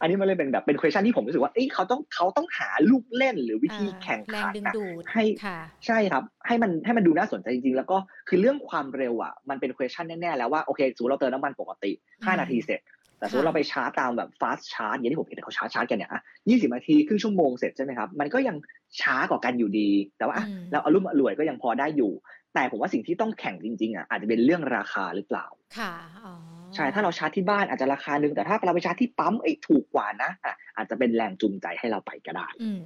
[0.00, 7.96] อันนี้มันเลยเป็นแบบเป็น question ที่ผมรู้สึกว่าเอ้ยเขาต้องเขาต้องหาลูกเล่นหรือวิธีอ่าแข่งแรงขันดึงนะดูดให้ค่ะใช่ครับ ให้มันให้มันดูน่าสนใจจริงๆ แล้วก็
[8.28, 12.80] คือเรื่องความเร็วอะ มันเป็น question แน่ๆ แล้วว่าโอเคสมมติเราเติมน้ำมันปกติอืม5นาทีเสร็จ
[13.22, 18.56] แต่สมมติค่ะเราไปชาร์จตามแบบ fast charge อย่างที่ผมเห็นเขาชาร์จชาร์จกันเนี่ยอะ20นาทีครึ่งชั่วโมงเสร็จใช่ไหมครับ มันก็ยัง
[19.00, 22.12] ช้ากว่ากันอยู่ดี แต่ว่าอะอืมเราอารมณ์อร่วยก็ยังพอได้อยู่
[22.54, 25.46] แต่ผมว่าสิ่งที่ต้องแข่งจริงๆอะอาจจะเป็นเรื่องราคาหรือเปล่า
[25.78, 25.92] ค่ะ
[26.24, 26.32] อ๋อ
[26.74, 32.82] ใช่ ถ้าเราชาร์จที่บ้านอาจจะราคาหนึ่งแต่ถ้าเราไปชาร์จที่ปั๊มเอ้ยถูกกว่านะอะอาจจะเป็นแรงจูงใจให้เราไปก็ได้ อืม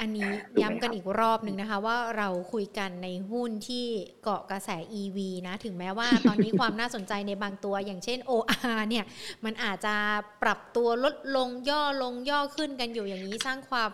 [0.00, 3.86] อันนี้ถูกไหมย้ำกันครับอีกรอบหนึ่งนะคะ ว่าเราคุยกันในหุ้นที่
[4.22, 9.04] เกาะกระแส EV นะ ถึงแม้ว่าตอนนี้ความน่าสนใจในบางตัว อย่างเช่น OR เนี่ย
[9.44, 9.94] มันอาจจะ
[10.42, 13.90] ปรับตัวลดลงย่อลงย่อขึ้นกันอยู่อย่างนี้สร้างความ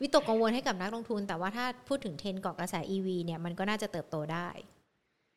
[0.00, 4.48] วิตกกังวลให้กับนักลงทุน แต่ว่าถ้าพูดถึงเทรนด์เกาะกระแส EV เนี่ยมันก็น่าจะเติบโตได้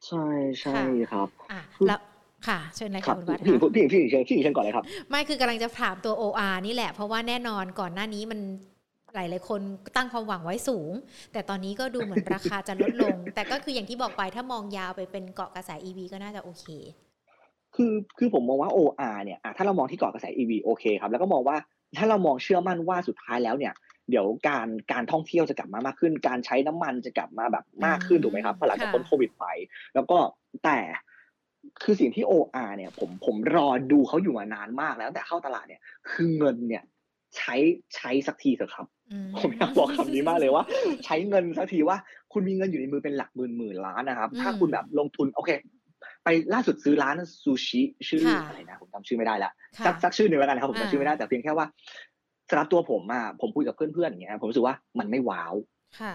[0.07, 0.25] ใช่
[0.61, 0.79] ใช่
[1.11, 1.99] ครับอะคือแล้ว
[2.47, 8.39] ค่ะเชิญเลยครัค่ะบคุณวัฒน์พี่หญิงค่ะพี่หญิงพี่หญิงเชิญพี่หญิงเชิญก่อนเลยครับ ไม่คือกำลังจะถามตัว OR นี่แหละเพราะว่าแน่นอนก่อนหน้านี้มัน
[9.15, 9.61] หลาย ๆ คน
[9.95, 10.91] ตั้งความหวังไว้สูง
[11.33, 16.65] แต่ตอนนี้ก็ดูเหมือนราคาจะลดลง แต่ก็คืออย่างที่บอกไปถ้ามองยาวไปเป็นเกาะกระแส EV ก็น่าจะโอเค
[17.75, 21.57] คือคือผมมองว่า OR เนี่ยอะถ้าเรามองที่เกาะกระแส EV โอเคครับ แล้วก็มองว่า
[21.97, 23.73] ถ้าเรามองเชื่อมั่นว่าสุดท้ายแล้วเนี่ย
[24.09, 29.45] เดี๋ยวการการท่องเที่ยวจะกลับมามากขึ้น การใช้น้ำมันจะกลับมาแบบมากขึ้นอืมถูกไหมครับพอหลังจากค่ะพ้นโควิดไป
[29.95, 30.17] แล้วก็
[30.63, 30.79] แต่
[31.83, 36.83] คือสิ่งที่ OR เนี่ย ผมผมรอดูเขาอยู่มานานมากแล้วแต่เข้าตลาดเนี่ย คือเงินเนี่ย
[37.37, 37.55] ใช้
[37.95, 39.02] ใช้สักทีเถอะครับอื
[39.39, 40.63] ผมอยากบอกคำนี้มากเลยว่า
[41.05, 41.97] ใช้เงินสักทีว่า
[42.33, 45.51] คุณมีเงินอยู่ในมือเป็นหลักหมื่นหมื่นล้านนะครับ ถ้าคุณแบบลงทุนโอเค
[46.23, 51.65] ไปล่าสุดซื้อร้านซูชิชื่ออะไรนะผมจำชื่อไม่ได้ละค่ะสักสักชื่อหนึ่งแล้วกันนะครับผมอ่าจำชื่อไม่ได้แต่เพียงแค่ว่า
[52.49, 55.53] สำหรับตัวผมอะผมคุยกับเพื่อนๆอย่างเงี้ยผมรู้สึกว่ามันไม่ว้าว
[55.99, 56.13] ค่ะ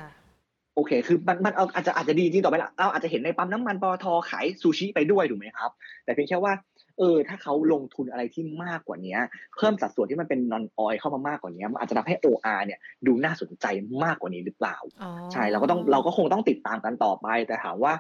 [0.74, 5.70] โอเค คือมันมันเอาอาจจะอาจจะดีจริงต่อไปละเราอาจจะเห็นในปั๊มน้ำมันปตทขายซูชิไปด้วยถูกไหมครับ
[6.04, 6.52] แต่เพียงแค่ว่า
[6.98, 9.16] เออ ถ้าเขาลงทุนอะไรที่มากกว่านี้
[9.56, 13.66] เพิ่มสัดส่วนที่มันเป็นนอนออยเข้ามามากกว่านี้มันอาจจะทำให้ OR เนี่ยดูน่าสนใจ
[14.04, 17.92] มากกว่านี้หรือเปล่าอ๋อใช่เราก็ต้องเราก็คงต้องติดตามกันต่อไป แต่ถามว่า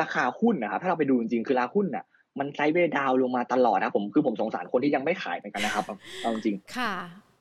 [0.00, 2.04] ราคาหุ้นนะครับถ้าเราไปดูจริงๆคือราคาหุ้นน่ะ
[2.38, 6.92] มันไซด์เวย์ดาวน์ลงมาตลอดนะผมคือผมสงสารคนที่ยังไม่ขายเหมือนกันนะครับเอาเอาจริงค่ะ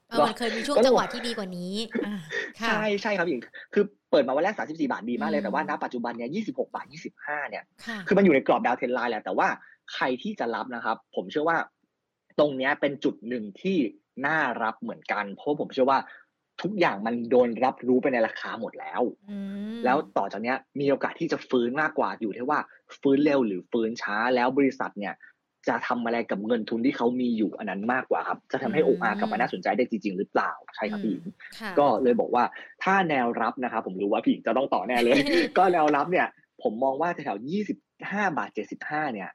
[0.09, 1.73] เออก็มันเคยมีช่วงก็จังหวะที่ดีกว่านี้
[2.05, 2.15] อ่า
[2.59, 3.41] ค่ะใช่ใช่ครับอีก
[3.73, 6.85] คือเปิดมาวันแรก 34 บาทดีมากเลอืยมแต่ว่าณปัจจุบันเนี่ย26 บาท
[7.19, 9.47] 25 เนี่ยค่ะคือมันอยู่ในกรอบดาวเทนไลน์แหละแต่ว่า
[9.93, 11.58] ใครที่จะรับนะครับ ผมเชื่อว่า
[12.39, 13.77] ตรงเนี้ยเป็นจุดหนึ่งที่
[14.27, 15.99] น่ารับเหมือนกัน เพราะผมเชื่อว่า
[16.62, 19.38] ทุกอย่างมันโดนรับรู้ไปในราคาหมดแล้วอื
[19.75, 22.60] มแล้วต่อจากเนี้ยมีโอกาสที่จะฟื้นมากกว่าอยู่ที่ว่า
[23.01, 25.15] ฟื้นเร็วหรือฟื้นช้าแล้วบริษัทเนี่ย
[25.67, 31.25] จะทำอะไรกับเงินทุนที่เขามีอยู่อันนั้นมากกว่าครับ จะทำให้ OR กลับมาน่าสนใจได้จริง ๆ หรือเปล่าใช่ครับพี่หญิง
[31.60, 32.43] ค่ะก็เลยบอกว่า
[32.84, 35.17] ถ้าแนวรับนะครับผมรู้ว่าพี่หญิงจะต้องต่อแน่เลย
[35.58, 36.27] ก็แนวรับเนี่ย
[36.63, 37.47] ผมมองว่าแถวๆ
[37.89, 38.49] 25บาท
[38.82, 39.29] 75เนี่ย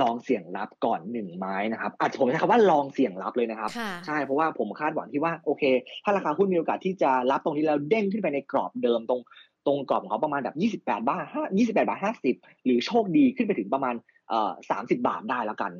[0.00, 5.62] ลองเสี่ยงรับก่อนหนึ่งไม้นะครับอาจจะผมใช้คำว่าลองเสี่ยงรับเลยนะครับค่ะใช่เพราะว่าผมคาดหวังที่ว่าโอเค
[6.04, 9.20] ถ้าราคาหุ้นมีโอกาสที่จะรับตรงนี้แล้วเด้งขึ้นไปในกรอบเดิมตรง
[9.66, 11.98] ตรงกรอบของเขาประมาณแบบ 28 บาท5 28 บาท
[12.32, 13.94] 50 หรือโชคดีขึ้นไปถึงประมาณ
[14.28, 15.72] เอ่อ30 บาทได้แล้วกัน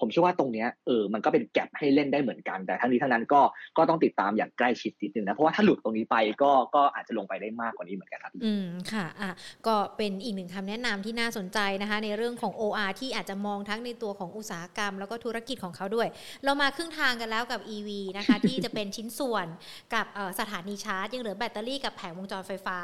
[0.00, 3.40] ผมเชื่อว่าตรงเนี้ยเออมันก็เป็นแก็บให้เล่นได้เหมือนกัน แต่ทั้งนี้ทั้งนั้นก็
[3.76, 9.30] ก็ต้องติดตามอย่างใกล้ชิดนิดนึงนะเพราะว่าถ้าหลุดตรงนี้ไปก็ก็อาจจะลงไปได้มากกว่านี้เหมือนกันครับอืมค่ะอะ
[9.66, 16.08] ก็เป็นอีกหนึ่งคำแนะนำที่น่าสนใจนะคะ ในเรื่องของ OR ที่อาจจะมองทั้งในตัวของอุตสาหกรรม แล้วก็ธุรกิจของเขาด้วย
[16.44, 19.46] เรามาครึ่งทางกันแล้วกับ EV นะคะ ที่จะเป็นชิ้นส่วน
[19.94, 22.78] กับเอ่อสถานีชาร์จ ยังเหลือแบตเตอรี่กับแผงวงจรไฟฟ้า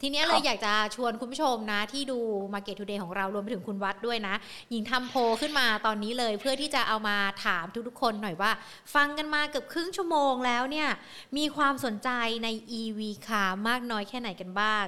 [0.00, 2.18] ทีเนี้ยเลยอยากจะชวนคุณผู้ชมนะที่ดู
[2.54, 4.34] Market Today ของเรารวมไปถึงคุณวัดด้วยนะ
[4.70, 8.50] หญิงทำโพลขึ้นมาตอนนี้เลยเพื่อที่จะเอามาถามทุกๆคนหน่อยว่า
[8.94, 10.88] ฟังกันมาเกือบครึ่งชั่วโมงแล้วเนี่ย
[11.36, 12.10] มีความสนใจ
[12.44, 12.48] ใน
[12.80, 14.84] EV คามากน้อยแค่ไหนกันบ้าง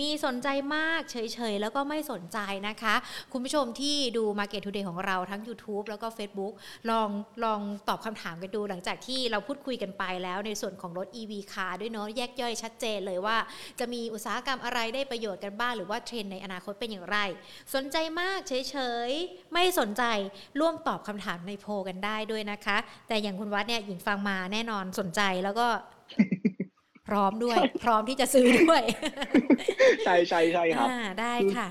[0.00, 1.16] มีสนใจมากเฉ
[1.52, 2.94] ยๆ แล้วก็ไม่สนใจนะคะ
[3.32, 6.52] คุณผู้ชมที่ดู Market Today ของเราทั้ง YouTube แล้วก็ Facebook
[6.90, 7.08] ลอง
[7.44, 13.36] ลองตอบคำถามกันดูหลังจากที่เราพูดคุยกันไปแล้วในส่วนของรถ EV คาด้วยเนาะแยกย่อยชัดเจนเลยว่า
[13.78, 17.18] จะมีอุตสาหกรรมอะไรได้ประโยชน์กันบ้าง หรือว่าเทรนด์ในอนาคตเป็นอย่างไร
[17.74, 18.76] สนใจมากเฉ
[19.08, 20.02] ยๆ ไม่สนใจ
[20.60, 22.76] ร่วมตอบคำถามในโพลกันได้ด้วยนะคะ
[23.08, 25.66] แต่อย่างคุณวัดเนี่ยหญิงฟังมาแน่นอนสนใจแล้วก็
[27.08, 28.82] พร้อมด้วย พร้อมที่จะซื้อด้วย
[30.04, 31.68] ใช่ใช่ใช่ครับอ่าได้ค่ะ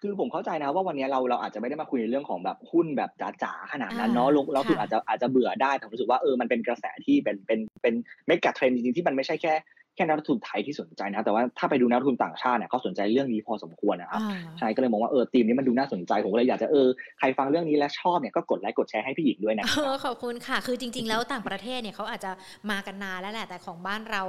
[0.00, 3.10] คือผมเข้าใจนะว่าวันนี้เราเราอาจจะไม่ได้มาคุยในเรื่องของแบบหุ้นแบบ
[3.42, 7.94] จ๋าๆขนาดนั้นอ่าเนาะลงเราคือค่ะอาจจะอาจจะเบื่อได้แต่ผมรู้สึกว่าเออมันเป็นกระแสที่เป็นเป็นเป็น
[8.26, 9.54] เมกะเทรนจริงๆที่มันไม่ใช่แค่
[9.96, 14.20] แค่นักลงทุนไทยที่สนใจนะแต่ว่าถ้าไปดูนักลงทุนต่างชาติเนี่ยเขาสนใจเรื่องนี้พอสมควรนะครับ
[14.58, 16.88] ใช่ก็เลยมองว่าเออทีมนี้มันดูน่าสนใจผมก็เลยอยากจะเออ
[17.18, 19.64] ใครฟังเรื่องนี้และชอบเนี่ยก็กดไลค์กดแชร์ให้พี่หญิงด้วยนะ
[20.04, 22.30] ขอบคุณค่ะ คือจริง ๆ แล้วต่างประเทศเนี่ยเขาอาจจะ
[22.70, 24.22] มากันนานแล้วแหละแต่ของบ้านเรา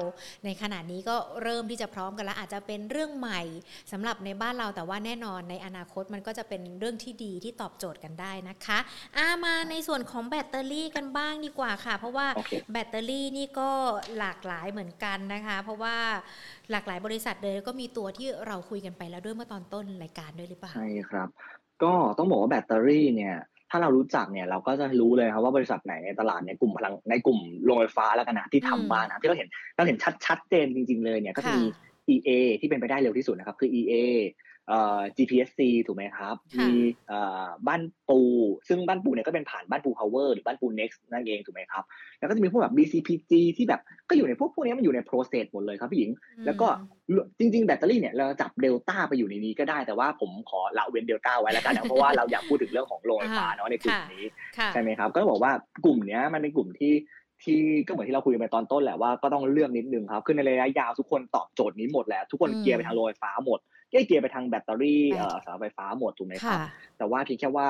[0.46, 3.42] ในขณะนี้ก็เริ่มที่จะพร้อมกันแล้วอาจจะเป็นเรื่องใหม่
[3.92, 8.80] สำหรับในบ้านเราแต่ว่าแน่นอนในอนาคตมันก็จะเป็นเรื่องที่ดีที่ตอบโจทย์กันได้นะคะ
[9.18, 12.28] อามาในส่วนของแบตเตอรี่กันบ้างดีกว่าค่ะ เพราะว่า
[12.72, 13.70] แบตเตอรี่นี่ก็
[14.18, 15.96] หลากหลายเหมือนกันนะคะเพราะว่า
[16.72, 21.30] หลากหลายบริษัทเลยก็มีตัวที่เราคุยกันไปแล้วด้วยเมื่อตอนต้นรายการด้วยหรือเปล่าใช่ครับ
[21.84, 23.36] ก็ต้องบอกว่าแบตเตอรี่เนี่ย
[23.70, 31.60] ถ้าเรารู้จักเนี่ยเราก็จะรู้เลยครับว่าบริษัทไหนในตลาดในกลุ่มพลังในกลุ่มโรงไฟฟ้าแล้วกันนะที่ทำบ้านะที่เราเห็นเราเห็นชัดชัดเจนจริง ๆเลยเนี่ยก็มี
[32.14, 32.30] EA
[32.60, 33.96] ที่เป็นไปได้เร็วที่สุดนะครับคือ EA
[35.18, 36.72] GPSC ถูกไหมครับ มี
[37.08, 38.22] เอ่อบ้านปู
[38.68, 41.84] ซึ่งบ้านปูเนี่ยก็เป็นผ่านบ้านปู power หรือบ้านปู next นั่นเองถูกไหมครับ
[42.20, 46.12] แล้วก็จะมีพวกแบบ BCPG ที่แบบก็อยู่ในพวกพวกนี้มันอยู่ใน process หมดเลยครับพี่หญิง
[46.46, 46.68] แล้วก็
[47.40, 54.26] จริง ๆ แบตเตอรี่เนี่ยเราจับเดลต้าไปอยู่ในนี้ก็ได้ แต่ว่าผมขอละเว้นเดลต้าไว้แล้วกันเพราะว่าเราอยากพูดถึงเรื่องของโรงไฟฟ้าเนาะในกลุ่มนี้
[54.74, 55.52] ใช่ไหมครับ ก็บอกว่า
[55.86, 56.94] กลุ่มนี้มันเป็นกลุ่มที่
[57.44, 63.60] ที่ก็เหมือนที่เราคุยกันไปตอนต้นแหละว่าก็ต้องเลือกนิดนึงครับ คือในระยะยาวทุกคนตอบโจทย์นี้หมดแล้ว ทุกคนเกียร์ไปทางโรงไฟฟ้าหมด
[64.06, 65.04] เกียร์ไปทางแบตเตอรี่
[65.46, 66.60] สารไฟฟ้าหมดถูกไหมครับ
[66.98, 67.68] แต่ว่าเพียงแค่ว่า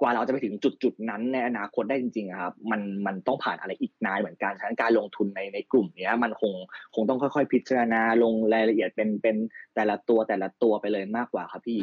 [0.00, 6.52] กว่าเราจะไปถึงจุดจุดนั้นในอนาคตได้จริงๆครับมันมันต้องผ่านอะไรอีกนานเหมือนกันฉะนั้นการลงทุนในในกลุ่มนี้มันคง
[6.94, 9.36] คงต้องค่อยๆ พิจารณาลงรายละเอียดเป็นเป็น
[9.74, 11.78] แต่ละตัวแต่ละตัวไปเลยมากกว่าครับพี่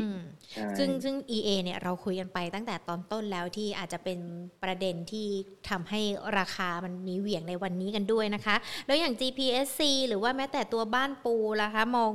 [0.78, 4.20] ซึ่งซึ่ง EA เนี่ยเราคุยกันไปตั้งแต่ตอนต้นแล้วที่อาจจะเป็น
[4.64, 5.28] ประเด็นที่
[5.70, 6.02] ทำให้
[6.38, 8.56] ราคามันมีเหวี่ยงในวันนี้กันด้วยนะคะ
[8.88, 12.14] แล้วอย่าง GPSC หรือว่าแม้แต่ตัวบ้านปูล่ะคะมอง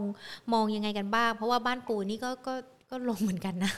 [0.52, 2.54] มองยังไงกันบ้าง เพราะว่าบ้านปูนี่ก็ก็
[2.90, 3.72] ก็ลงเหมือนกันนะ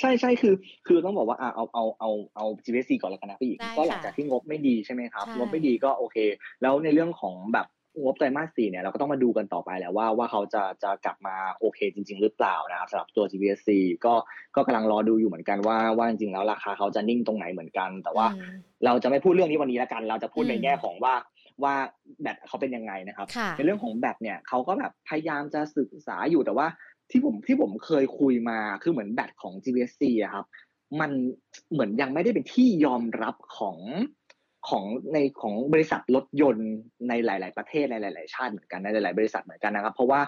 [0.00, 0.54] ใช่ใช่คือ
[0.86, 6.16] คือต้องบอกว่าอ่าเอาเอาเอาเอา GPC ก่อนแล้วกันนะพี่ก็หลังจากที่งบไม่ดีใช่ไหมครับงบไม่ดีก็โอเค
[6.62, 7.66] แล้วในเรื่องของแบบ
[8.02, 13.68] งบไตรมาสสี่เนี่ยเราก็ต้องมาดูกันต่อไปแหละว่าว่าเขาจะจะกลับมาโอเคจริง ๆ หรือเปล่านะครับสำหรับตัว GPC
[14.04, 14.14] ก็
[14.56, 18.26] ก็กำลังรอดูอยู่เหมือนกันว่าว่าจริงๆแล้วราคาเขาจะนิ่งตรงไหนเหมือนกัน แต่ว่า
[18.84, 21.14] เราจะไม่พูดเรื่องนี้วันนี้แล้วกัน เราจะพูดในแง่ของว่า
[21.64, 21.74] ว่า
[22.22, 23.26] แบตเขาเป็นยังไงนะครับ
[23.56, 26.66] ในเรื่องของแบตเนี่ยเขาก็แบบพยายามจะศึกษาอยู่แต่ว่า
[27.10, 30.46] ที่ผมที่ผมเคยคุยมาคือเหมือนแบตของ GBSC อะครับ
[31.00, 31.10] มัน
[31.72, 33.78] เหมือนยังไม่ได้เป็นที่ยอมรับของ
[34.68, 36.70] ของในของบริษัทรถยนต์
[37.08, 40.20] ในหลาย ๆ ประเทศในหลาย ๆ ชาติเหมือนกันในหลาย ๆ บริษัทเหมือนกันนะครับ เพราะว่า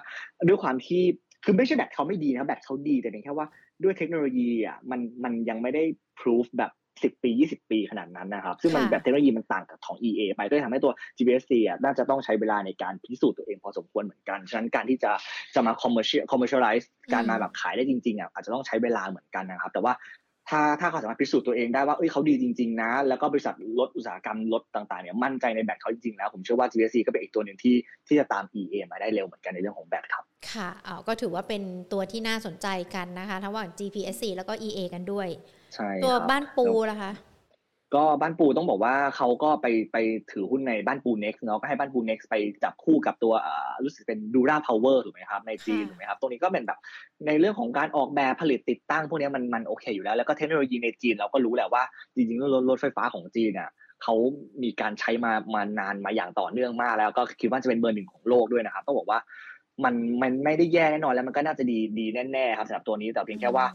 [0.49, 1.03] ด้วยความที่
[1.45, 3.47] คือไม่ใช่แบตเขาไม่ดีนะแบตเขาดีแต่เพียงแค่ว่า
[3.83, 5.83] ด้วยเทคโนโลยีอะมันมันยังไม่ได้
[6.19, 6.73] พิสูจแบบ
[7.03, 15.13] สิบปียี่สิบปีขนาดนั้นนะครับ ซึ่งมันแบบเทคโนโลยีมันต่างกับของ EA ไปก็ทำให้ตัว GPSC อะน่าจะต้องใช้เวลาในการพิสูจน์ตัวเองพอสมควรเหมือนกัน ฉะนั้นการที่จะ
[15.55, 19.93] จะมา commercial commercialize การมาแบบขายได้จริงๆอะอาจจะต้องใช้เวลาเหมือนกันนะครับ แต่ว่า
[20.49, 27.77] ถ้าถ้าเขาสามารถพิสูจน์ตัวเองได้ว่าเอ้ยเขาดีจริง ๆ นะ แล้วก็บริษัทรถอุตสาหกรรมรถต่างๆเนี่ยมั่นใจในแบตเขาจริงๆแล้ว ผมเชื่อว่า GPSC ก็เป็นอีกตัวหนึ่งที่
[28.07, 31.63] ที่จะตาม EA มาได้เร็วเหมือนกันในเรื่องของแบตครับ ค่ะอ๋อก็ถือว่าเป็น
[31.93, 35.29] ตัวที่น่าสนใจกันนะคะทั้งว่า GPSC แล้วก็ EA กันด้วย
[35.75, 37.11] ใช่ตัวบ้านปูนะคะ
[37.95, 39.97] ก็บ้านปูต้องบอกว่าเขาก็ไปไป
[40.31, 43.33] ถือหุ้นในบ้านปู next เนาะก็ให้บ้านปู next ไปจับคู่กับตัว
[43.85, 46.79] รู้สึกเป็นดูราพาวเวอร์ถูกไหมครับในจีนถูกไหมครับตรงนี้ก็เป็นแบบ
[47.27, 51.83] ในเรื่องของการออกแบบผลิตติดตั้งพวกนี้มันมันโอเคอยู่แล้ว แล้วก็เทคโนโลยีในจีนเราก็รู้แหละว่า
[52.15, 53.71] จริงๆรถรถไฟฟ้าของจีนอะ
[54.03, 54.15] เขา
[54.63, 59.19] มีการใช้มามานานมาอย่างต่อเนื่องมาก แล้วก็คิดว่าจะเป็นเบอร์หนึ่งของโลกด้วยนะครับต้องบอกว่า
[59.85, 63.67] มันมันไม่ได้แย่แน่นอนแล้วมันก็น่าจะดีดีแน่ๆครับสำหรับตัวนี้แต่เพียงแค่ว่า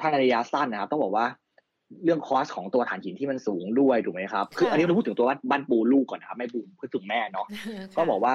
[0.00, 1.26] ถ้าในระยะสั้นนะครับต้องบอกว่า
[2.04, 7.46] เรื่อง cost ของตัวถ่านหินที่มันสูงด้วยถูกไหมครับคืออันนี้เราพูดถึงตัวบ้านปูลูกก่อนนะครับไม่ปูพูดถึงแม่เนาะ
[7.96, 8.34] ก็บอกว่า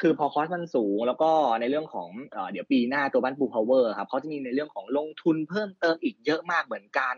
[0.00, 1.30] คือพอ cost มันสูง แล้วก็
[1.60, 2.08] ในเรื่องของ
[2.52, 7.16] เดี๋ยวปีหน้าตัวบ้านปูพาวเวอร์ครับเขาจะมีในเรื่องของลงทุนเพิ่มเติมอีกเยอะมากเหมือนกัน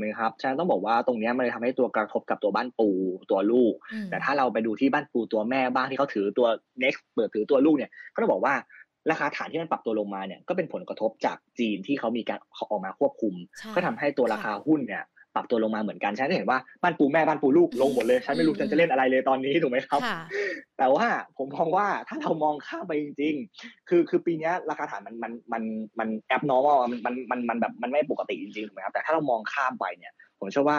[0.00, 2.88] นะครับฉะนั้นต้องบอกว่าตรงนี้มันเลยทำให้ตัวกระทบกับตัวบ้านปู
[3.30, 3.74] ตัวลูก
[4.10, 6.46] แต่ถ้าเราไปดูที่บ้านปูตัวแม่บ้างที่เขาถือตัว
[6.82, 8.54] next เปิดถือตัวลูกเนี่ยก็ต้องบอกว่า
[9.10, 12.38] ราคาฐานที่มันปรับตัวลงมาเนี่ยก็เป็นผลกระทบจากจีนที่เขามีการ
[12.70, 13.34] ออกมาควบคุม
[13.74, 15.04] ก็ทำให้ตัวราคาหุ้นเนี่ย
[15.36, 20.00] ปรับตัวลงมาเหมือนกันฉันเห็นว่าบ้านปูแม่บ้านปูลูกลงหมดเลย ฉันไม่รู้ฉันจะเล่นอะไรเลยตอนนี้ถูกไหมครับ
[20.78, 25.62] แต่ว่าผมมองว่าถ้าเรามองข้ามไปจริงๆ คือคือปีนี้ราคาฐานมันมันมัน
[25.98, 30.78] มัน abnormal มันมันมันมันแบบมันไม่ปกติจริงๆถูกไหมครับแต่ถ้าเรามองข้ามไปเนี่ย ผมเชื่อว่า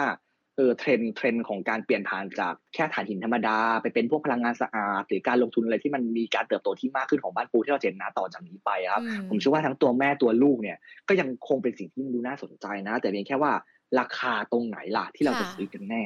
[0.56, 10.76] เออเทรนด์เทรนด์ของการเปลี่ยนผ่านจากแค่ถ่านหินธรรมดา ไปเป็นพวกพลังงานสะอาด หรือการลงทุนอะไรที่มันมีการเติบโตที่มากขึ้นของบ้านปูที่เราเห็นนะต่อจากนี้ไปครับ ผมเชื่อว่าทั้งตัวแม่ตัวลูกเนี่ย
[11.08, 13.52] ก็ยังคงเป็นสิ่งที่ดูน่าสนใจนะ แต่เพียงแค่ว่า
[14.00, 16.04] ราคาตรงไหนล่ะที่เราจะซื้อกันแน่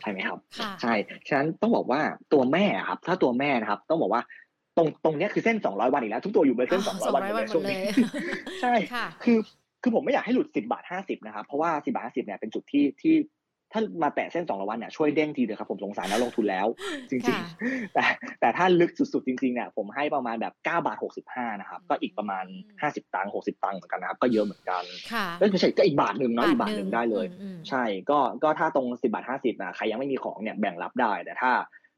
[0.00, 0.38] ใช่ไหมครับ
[0.82, 0.94] ใช่
[1.28, 2.00] ฉะนั้นต้องบอกว่า
[2.32, 4.22] ตัวแม่ครับ ถ้าตัวแม่นะครับ ต้องบอกว่า
[4.76, 7.82] ตรงตรงนี้คือเส้น200วันอีกแล้ว ทุกตัวอยู่บนเส้น200วันเลยช่วงนี้
[8.62, 8.74] ใช่
[9.24, 9.38] คือ
[9.82, 13.14] คือผมไม่อยากให้หลุด10บาท50นะครับเพราะว่า10บาท50เนี่ยเป็นจุดที่ที่
[13.76, 16.66] ถถ้ามาแตะเส้น200วันเนี่ยช่วยเด้งทีเดียวครับผมสงสารนักลงทุนแล้ว
[17.10, 18.04] จริงค่ะๆแต่
[18.40, 20.96] แต่ถ้าลึกสุดๆจริงๆเนี่ยผมให้ประมาณแบบ9บาท
[21.28, 22.44] 65นะครับก็อีกประมาณ
[22.80, 31.52] 50 ตังค์60 ตังค์เหมือนกันนะครับก็เยอะเหมือนกันค่ะเอ้ยไม่ใช่ก็อีกบาทหนึ่งเนาะอีกบาทหนึ่งได้เลยอืมใช่ก็ก็ถ้าตรง 10บาท50นะใครยังไม่มีของเนี่ยแบ่งรับได้แต่ถ้า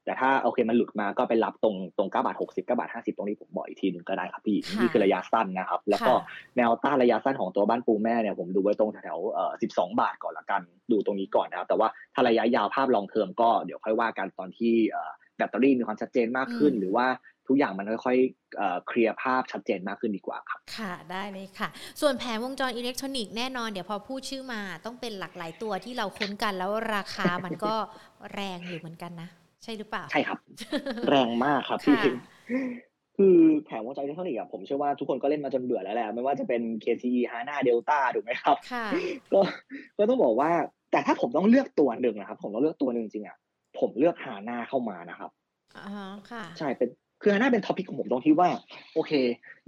[0.09, 17.07] แต่ถ้าโอเคมันหลุดมาก็ไปรับตรงตรง9บาท60 9บาท50 ตรงนี้ผมบอกอีกทีหนึ่งก็ได้ครับพี่ค่ะนี่คือระยะสั้นนะครับ แล้วก็ค่ะแนวต้านระยะสั้นของตัวบ้านปูแม่เนี่ยผมดูไว้ตรงแถวๆเอ่อ12 บาทก่อนละกันดูตรงนี้ก่อนนะครับ แต่ว่าถ้าระยะยาวภาพลองเทอมก็เดี๋ยวค่อยว่ากันตอนที่เอ่อแบตเตอรี่มีความชัดเจนมากขึ้นหรือว่า
[17.51, 21.69] ทุกอย่างมันค่อยๆเอ่อเคลียร์ภาพชัดเจนมากขึ้นดีกว่าครับ ค่ะได้เลยค่ะ
[22.01, 27.75] ส่วนแผงวงจรอิเล็กทรอนิกส์แน่นอนเดี๋ยวพอพูดชื่อมาต้องเป็นหลากหลายตัวที่เราคุ้นกันแล้วราคามันก็
[28.35, 29.29] แรงอยู่เหมือนกันนะ
[29.65, 30.39] ใช่หรือเปล่า ใช่ครับ
[31.09, 32.15] แรงมากครับพี่ค่ะ
[33.17, 38.87] คือแผงวงจรอิเล็กทรอนิกส์อะผมเชื่อว่าทุกคนก็เล่นมาจนเบื่อแล้วแหละไม่ว่าจะเป็น KCE HANA Delta ถูกไหมครับค่ะ
[39.33, 39.41] ก็
[39.99, 40.51] ก็ต้องบอกว่า
[40.93, 43.37] แต่ถ้าผมต้องเลือกตัวหนึ่งนะครับ ผมต้องเลือกตัวหนึ่งจริงๆอะ
[43.79, 45.31] ผมเลือก HANA เข้ามานะครับ
[45.77, 46.89] อ่าฮะค่ะ ใช่เป็น
[47.23, 48.49] คือ HANA เป็น top pick ของผมตรงที่ว่า
[48.95, 49.13] โอเค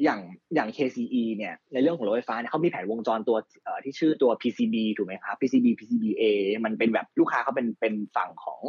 [0.03, 0.21] อย่าง
[0.55, 3.37] อย่าง KCE เนี่ยในเรื่องของรถไฟฟ้าเนี่ยเขามีแผงวงจรตัว
[3.85, 6.23] ที่ชื่อตัว PCB ถูกไหมครับ PCB PCBA
[6.65, 8.61] มันเป็นแบบลูกค้าเขาเป็นเป็นฝั่งของ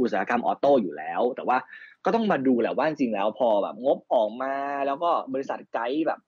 [0.00, 1.58] อุตสาหกรรมออโต้อยู่แล้ว แต่ว่า
[2.04, 4.54] ก็ต้องมาดูแหละว่าจริงแล้วพอแบบงบออกมา
[4.86, 6.20] แล้วก็บริษัทไกด์แบบ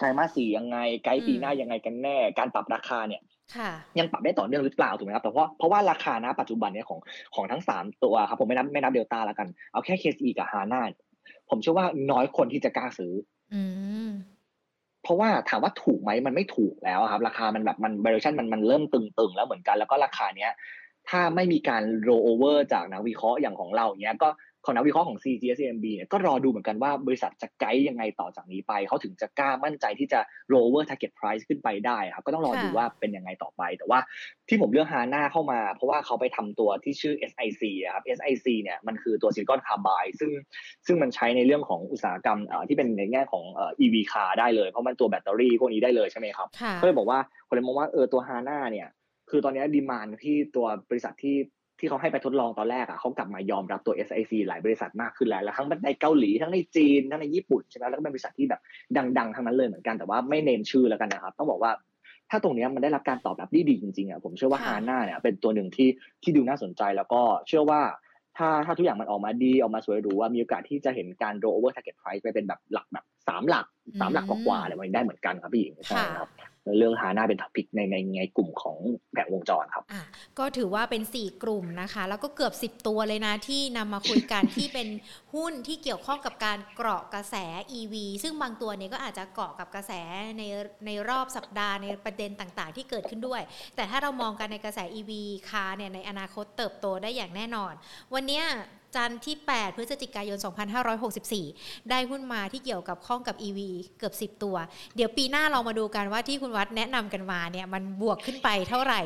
[0.00, 3.22] ไตรมาสสี่ยังไงไกด์ปีหน้ายังไงกันแน่ การปรับราคาเนี่ย
[3.56, 7.00] ค่ะยังปรับได้ต่อเนื่องหรือเปล่าถูกไหมครับแต่เพราะเพราะว่าราคาณปัจจุบันเนี่ยของ
[7.34, 10.98] ของทั้งสามตัวครับผมไม่นับไม่นับเดลต้าแล้วกัน เอาแค่ KCE กับ HANA เนี่ย
[11.50, 13.12] ผมเชื่อว่าน้อยคนที่จะกล้าซื้อ
[13.54, 13.62] อื
[14.08, 14.10] ม
[15.02, 20.52] เพราะว่าถามว่าถูกไหมมันไม่ถูกแล้วอะครับ ราคามันแบบมัน valuation มันมันเริ่มตึงๆ แล้วเหมือนกันแล้วก็ราคาเนี้ย
[21.08, 24.28] ถ้าไม่มีการ roll over จากนักวิเคราะห์อย่างของเราเนี้ยก็
[24.64, 30.20] ของนักวิเคราะห์ของ CGSMB เนี่ยก็รอดูเหมือนกันว่าบริษัทจะไกด์ยังไงต่อจากนี้ไป เขาถึงจะกล้ามั่นใจที่จะ
[30.52, 33.98] roll over target price ขึ้นไปได้ครับ ก็ต้องรอดูค่ะว่าเป็นยังไงต่อไป แต่ว่า
[34.48, 40.30] ที่ผมเลือก HANA เข้ามา เพราะว่าเขาไปทำตัวที่ชื่อ SIC อะครับ SIC เนี่ยมันคือตัว Silicon Carbide ซึ่ง
[40.86, 48.88] ซึ่งมันใช้ในเรื่องของอุตสาหกรรมเอ่อที่เป็นในแง่ของเอ่อ EV car ได้เลย เพราะมันตัวแบตเตอรี่พวกนี้ได้เลยใช่ไหมครับค่ะก็เลยบอกว่าคนเลยมองว่าเออตัวฮาน่าเนี่ย
[49.30, 51.36] คือตอนนี้ดีมานที่ตัวบริษัทที่
[51.80, 58.60] ที่เขาให้ไปทดลองตอนแรกอะเขากลับมายอมรับตัว SIC หลายบริษัทมากขึ้นแล้วแล้วทั้งในเกาหลีทั้งในจีนทั้งในญี่ปุ่นใช่ไหมแล้วก็เป็นบริษัทที่แบบ
[59.18, 61.72] ดังๆทั้งนั้นเลยเหมือนกันแต่ว่าไม่เนมชื่อแล้วกันนะครับต้องบอกว่า
[62.30, 65.88] ถ้าตรงเนี้ยมันได้รับการตอบรับที่ดีจริงๆอะผมเชื่อว่าค่ะฮาน่าเนี่ยเป็นตัวหนึ่งที่
[66.22, 67.80] ที่ดูน่าสนใจแล้วก็เชื่อว่า
[68.36, 73.66] ถ้าถ้าทุกอย่างมันออกมาดีออกมาสวยหรูว่ามีโอกาสที่จะเห็นการ roll over target price ไปเป็นแบบหลักแบบสามหลัก
[74.00, 76.28] สามหลักกว่าๆอะไรแบบนี้ได้เหมือนกันครับพี่หญิงใช่ครับ
[76.78, 78.76] เรื่อง HANA เป็น top pick ในในในกลุ่มของ
[79.12, 80.02] แผงวงจรครับอะ
[80.38, 84.88] ก็ถือว่าเป็น 4 กลุ่มนะคะ แล้วก็เกือบ 10 ตัวเลยนะที่นำมาคุยกันที่เป็น
[85.34, 87.34] หุ้นที่เกี่ยวข้องกับการเกาะกระแส
[87.78, 89.92] EV ซึ่งบางตัวเนี่ยก็อาจจะเกาะกับกระแส
[90.38, 90.42] ใน
[90.86, 93.42] ในรอบสัปดาห์ในประเด็นต่างๆ ที่เกิดขึ้นด้วย
[93.76, 95.12] แต่ถ้าเรามองกันในกระแส EV
[95.48, 97.72] คาร์เนี่ยในอนาคตเติบโตได้อย่างแน่นอน
[98.14, 98.44] วันเนี้ย
[98.96, 100.38] จันทร์ที่ 8 พฤศจิกายน
[101.14, 103.58] 2564 ได้หุ้นมาที่เกี่ยวกับข้องกับ EV
[103.98, 104.56] เกือบ 10 ตัว
[104.96, 109.02] เดี๋ยวปีหน้าเรามาดูกันว่าที่คุณวัดแนะนำกันมาเนี่ยมันบวกขึ้นไปเท่าไหร่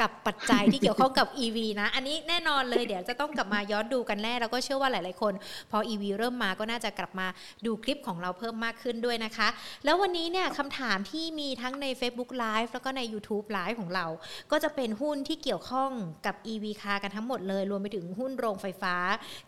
[0.00, 5.32] กับปัจจัยที่เกี่ยวข้องกับ EV นะ อันนี้แน่นอนเลยเดี๋ยวจะต้องกลับมาย้อนดูกันแน่แล้วก็เชื่อว่าหลาย ๆ คน
[5.70, 7.26] พอ EV เริ่มมาก็น่าจะกลับมา
[7.66, 9.48] ดูคลิปของเราเพิ่มมากขึ้นด้วยนะคะ
[9.84, 14.06] แล้ววันนี้เนี่ยคำถามที่มีทั้งใน Facebook Live แล้วก็ใน YouTube Live ของเรา
[14.52, 15.90] ก็จะเป็นหุ้นที่เกี่ยวข้อง
[16.26, 18.96] กับ EV คากันทั้งหมดเลย รวมไปถึงหุ้นโรงไฟฟ้า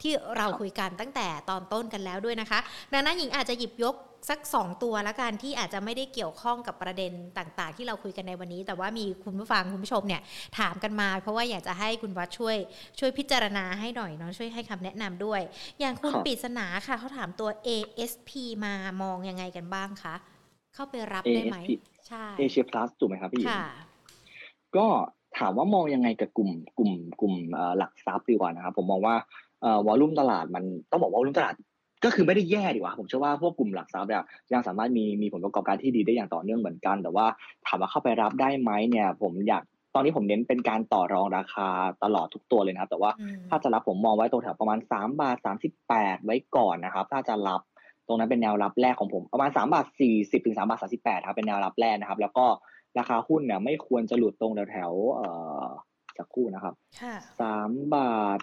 [0.02, 2.58] ที่เราคุยกันตั้งแต่ตอนต้นกันแล้วด้วยนะคะ
[2.92, 3.94] ดังนั้นหญิงอาจจะหยิบยก
[4.28, 10.22] สัก 2 ตัวละกันที่อาจจะไม่ได้เกี่ยวข้องกับประเด็นต่างๆ ที่เราคุยกันในวันนี้ แต่ว่ามีคุณผู้ฟังคุณผู้ชมเนี่ย
[10.58, 12.56] ถามกันมา เพราะว่าอยากจะให้คุณวัดช่วย
[12.98, 15.40] ช่วยพิจารณาให้หน่อยเนาะช่วยให้คำแนะนำด้วย
[15.80, 18.30] อย่างคุณครับปริศนาค่ะเขาถามตัว ASP
[18.64, 20.14] มามองยังไงกันบ้างคะ
[20.74, 21.72] เข้าไปรับได้ไหม ASP
[22.08, 23.64] ใช่เอเชียพลัสถูกไหมครับพี่หญิงค่ะ
[24.76, 24.86] ก็
[25.38, 29.14] ถามว่ามองยังไงกับกลุ่มกลุ่มกลุ่มเอ่อหลักทรัพย์ดีกว่านะครับผมมองว่า
[29.62, 31.54] เอ่อวอลุ่มตลาดมันต้องบอกว่าวอลุ่มตลาด
[32.04, 34.22] ก็คือไม่ได้แย่ดีกว่าผมเชื่อว่าพวกกลุ่มหลักทรัพย์เนี่ย
[34.52, 37.26] ยังสามารถมีมีผลประกอบการที่ดีได้อย่างต่อเนื่องเหมือนกัน แต่ว่า
[37.66, 39.62] ถามว่าเข้าไปรับได้ไหมเนี่ย ผมอยาก
[39.94, 41.68] ตอนนี้ผมเน้นเป็นการต่อรองราคา
[42.04, 45.36] ตลอดทุกตัวเลยนะครับ แต่ว่าอืมถ้าจะรับผมมองไว้ตรงแถวประมาณ3บาท
[45.80, 47.60] 38 ไว้ก่อนนะครับ ถ้าจะรับ
[48.06, 49.86] ตรงนั้นเป็นแนวรับแรกของผมประมาณ3บาท
[50.16, 52.46] 40ถึง3บาท38ครับเป็นแนวรับแรกนะครับ แล้วก็
[52.98, 55.28] ราคาหุ้นเนี่ยไม่ควรจะหลุดตรงแถวๆเอ่
[55.62, 55.66] อ
[56.18, 58.40] สักครู่นะครับค่ะสามบาท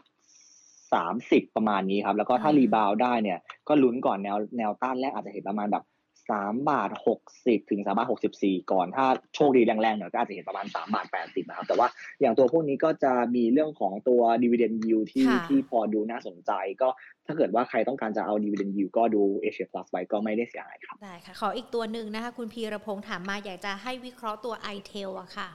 [0.96, 5.86] สามสิบประมาณนี้ครับ แล้วก็ถ้าอืม rebound ได้เนี่ย ก็ลุ้นก่อนแนวแนวต้านแรกอาจจะเห็นประมาณแบบ
[6.34, 11.88] สามบาทหกสิบถึงสามบาทหกสิบสี่ก่อนถ้าโชคดีแรงๆหน่อยก็อาจจะเห็นประมาณสามบาทแปดสิบนะครับ แต่ว่า
[12.22, 16.88] อย่างตัวพวกนี้ก็จะมีเรื่องของตัว dividend yield ที่ค่ะที่พอดูน่าสนใจก็
[17.26, 25.50] ถ้าเกิดว่าใครต้องการจะเอา dividend yield ก็ดู Asia Plus ไว้ก็ไม่ได้เสียหายครับได้ค่ะ ขออีกตัวหนึ่งนะคะ คุณพีรพงษ์ถามมาอยากจะให้วิเคราะห์ตัว i t e l อะค่ะ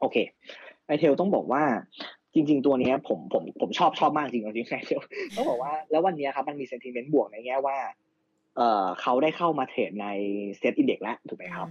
[0.00, 0.16] โอเค
[0.86, 1.64] ไอเทลต้องบอกว่า
[2.36, 5.00] จริง ๆ ตัวนี้ผมผมผมชอบชอบมากจริงจริงไอเทล
[5.36, 7.78] ต้องบอกว่าแล้ววันนี้ครับมันมี sentiment บวกในแง่ว่า
[8.56, 10.06] เอ่อเขาได้เข้ามาเทรดใน
[10.58, 11.68] เซ็ตอินเด็กแล้วถูกไหมครับ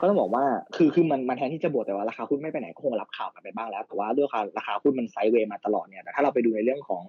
[0.00, 0.44] ก็ต้องบอกว่า
[0.76, 4.28] คือคือมันมันแทนที่จะบวกแต่ว่าราคาหุ้นไม่ไปไหนก็คงรับข่าวกันไปบ้างแล้ว แต่ว่าด้วย
[4.58, 7.04] ราคาหุ้นมันไซด์เวย์มาตลอดเนี่ยแต่ถ้าเราไปดูในเรื่องของ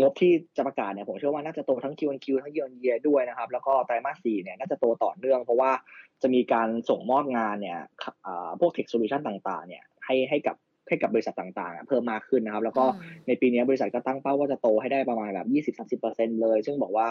[0.00, 5.70] งบที่จะประกาศเนี่ยผมเชื่อว่าน่าจะโตทั้ง Q1Q ทั้ง Year on Year ด้วยนะครับ แล้วก็ไตรมาส4เนี่ยน่าจะโตต่อเนื่อง เพราะว่า
[6.22, 7.80] จะมีการส่งมอบงานเนี่ย
[8.60, 10.56] พวก Tech Solution ต่างๆ เนี่ยให้ให้กับ
[10.88, 12.84] ให้กับบริษัทต่างๆ เพิ่มมากขึ้นนะครับ แล้วก็
[13.26, 15.48] ในปีนี้บริษัทก็ตั้งเป้าว่าจะโตให้ได้ประมาณแบบ
[16.00, 17.06] 20-30%เลย ซึ่งบอกว่า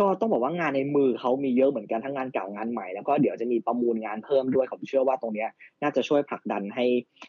[0.00, 5.46] ก็ต้องบอกว่างานในมือเขามีเยอะเหมือนกันทั้งงานเก่างานใหม่แล้วก็เดี๋ยวจะมีประมูลงานเพิ่มด้วยผมเชื่อว่าตรงนี้
[5.82, 6.86] น่าจะช่วยผลักดันให้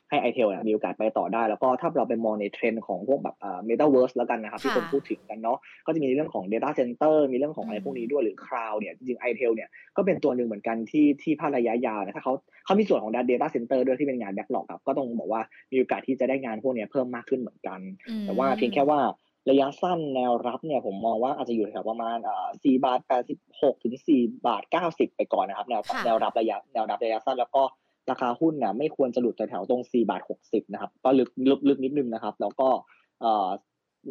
[0.09, 12.34] ให้ไอเทลมีโอกาสไปต่อได้ แล้วก็ถ้าเราไปมองในเทรนด์ของพวกแบบเอ่อเมตาเวิร์สแล้วกันนะครับที่คนพูดถึงกันเนาะก็จะมีเรื่องของ Data Center มีเรื่องของอะไรพวกนี้ด้วยหรือ Cloud เนี่ยจริงๆไอเทลเนี่ยก็เป็นตัวหนึ่งเหมือนกันที่ที่ภาคระยะยาวนะถ้าเขา
[12.65, 15.41] เขามีส่วนของ Data Center ด้วยที่เป็นงาน backlog ครับก็ต้องบอกว่า
[15.72, 17.80] มีโอกาสที่จะได้งานพวกนี้เพิ่มมากขึ้นเหมือนกัน
[18.26, 18.99] แต่ว่าเพียงแค่ว่า
[19.50, 23.00] ระยะสั้นแนวรับเนี่ยผมมองว่าอาจจะอยู่แถวประมาณอ่า4บาท
[23.41, 27.64] 86ถึง4บาท90ไปก่อนนะครับ แนวแนวรับระยะแนวรับระยะสั้นแล้วก็
[28.10, 32.70] ราคาหุ้นเนี่ยไม่ควรจะหลุดแถวตรง4บาท60นะครับ ก็ลึกลึกลึกนิดนึงนะครับ แล้วก็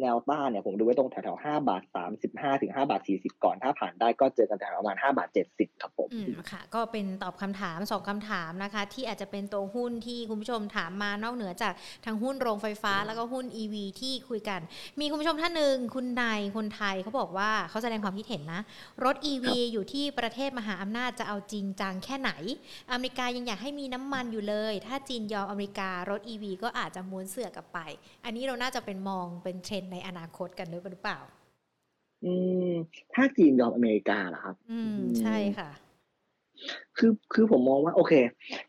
[0.01, 11.73] แนวต้านเนี่ยผมดูไว้ตรงแถวๆห้าบาทสามสิบห้าถึงห้าบาทสี่สิบก่อน ถ้าผ่านได้ก็เจอกันแถวประมาณห้าบาทเจ็ดสิบครับผมอืมค่ะ ก็เป็นตอบคำถามสองคำถามนะคะ ที่อาจจะเป็นตัวหุ้นที่คุณผู้ชมถามมานอกเหนือจาก
[12.05, 14.59] ทางหุ้นโรงไฟฟ้าแล้วก็หุ้น e ีที่คุยกัน
[14.99, 18.61] มีคุณผู้ชมท่านหนึ่งคุณนายคนไทยเขาบอกว่าเขาแสดงความคิดเห็นนะ
[19.05, 22.31] รถ e ีอยู่ที่ประเทศมหาอำนาจจะเอาจริงจังแค่ไหน
[22.91, 27.79] อเมริกายังอยากให้มีน้ำมันอยู่เลย ถ้าจีนยอมอเมริการถ e ีก็อาจจะม้วนเสือกลับไป
[28.25, 31.19] อันนี้เราน่าจะเป็นมองเป็นเทรนในอนาคตกันด้วยหรือเปล่า
[32.25, 32.33] อื
[32.69, 32.71] ม
[33.13, 35.69] ถ้าจีนยอมอเมริกาเหรอครับ อืม ใช่ค่ะ
[36.97, 38.13] คือคือผมมองว่า โอเค